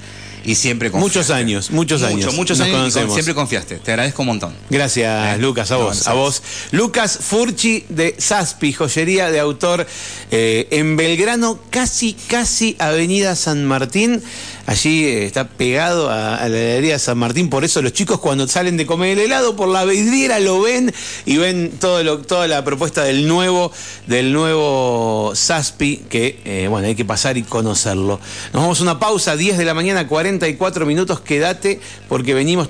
y 0.44 0.56
siempre 0.56 0.90
confiaste. 0.92 1.20
Muchos 1.20 1.30
años, 1.32 1.72
muchos 1.72 2.02
Mucho, 2.02 2.14
años. 2.14 2.34
Muchos 2.36 2.58
nos 2.58 2.66
años 2.68 2.70
y 2.70 2.74
con- 2.78 2.82
conocemos. 2.92 3.14
siempre 3.14 3.36
confiaste. 3.36 3.76
Te 3.78 3.92
agradezco 3.92 4.22
un 4.24 4.28
montón. 4.28 4.54
Gracias, 4.70 5.36
Eh, 5.36 5.40
Lucas, 5.40 5.72
a 5.72 5.78
vos, 5.78 6.08
a 6.08 6.14
vos. 6.14 6.42
Lucas 6.72 7.20
Furchi 7.22 7.86
de 7.90 8.16
Saspi, 8.18 8.74
joyería 8.74 9.30
de 9.32 9.40
autor 9.40 9.86
eh, 10.32 10.68
en 10.72 10.98
Belgrano, 10.98 11.60
casi, 11.70 12.14
casi 12.28 12.76
Avenida 12.80 13.36
San 13.36 13.66
Martín. 13.66 14.22
Allí 14.66 15.06
eh, 15.06 15.26
está 15.26 15.48
pegado 15.48 16.10
a, 16.10 16.38
la 16.40 16.46
heladería 16.48 17.00
San 17.00 17.18
Martín, 17.18 17.50
por 17.50 17.64
eso 17.64 17.82
los 17.82 17.94
chicos 17.94 18.20
cuando 18.20 18.48
salen 18.48 18.78
de 18.78 18.86
comer 18.86 19.18
el 19.18 19.26
helado 19.26 19.56
por 19.56 19.68
la 19.68 19.86
vidriera 19.86 20.40
lo 20.40 20.62
ven 20.62 20.94
y 21.26 21.38
ven 21.38 21.72
todo 21.80 22.04
lo, 22.04 22.20
toda 22.20 22.48
la 22.48 22.64
propuesta 22.64 23.04
del 23.04 23.28
nuevo, 23.28 23.72
del 24.08 24.34
nuevo 24.34 25.32
Saspi, 25.36 25.98
que 26.10 26.40
eh, 26.46 26.68
bueno, 26.70 26.88
hay 26.88 26.96
que 26.96 27.06
pasar 27.06 27.38
y 27.38 27.44
conocerlo. 27.44 28.20
Nos 28.54 28.62
vamos 28.62 28.80
a 28.80 28.84
una 28.84 29.00
pausa, 29.00 29.36
10 29.36 29.58
de 29.58 29.66
la 29.66 29.74
mañana, 29.74 30.08
44 30.08 30.86
minutos, 30.86 31.22
quédate 31.22 31.80
porque 32.08 32.34
venimos 32.34 32.68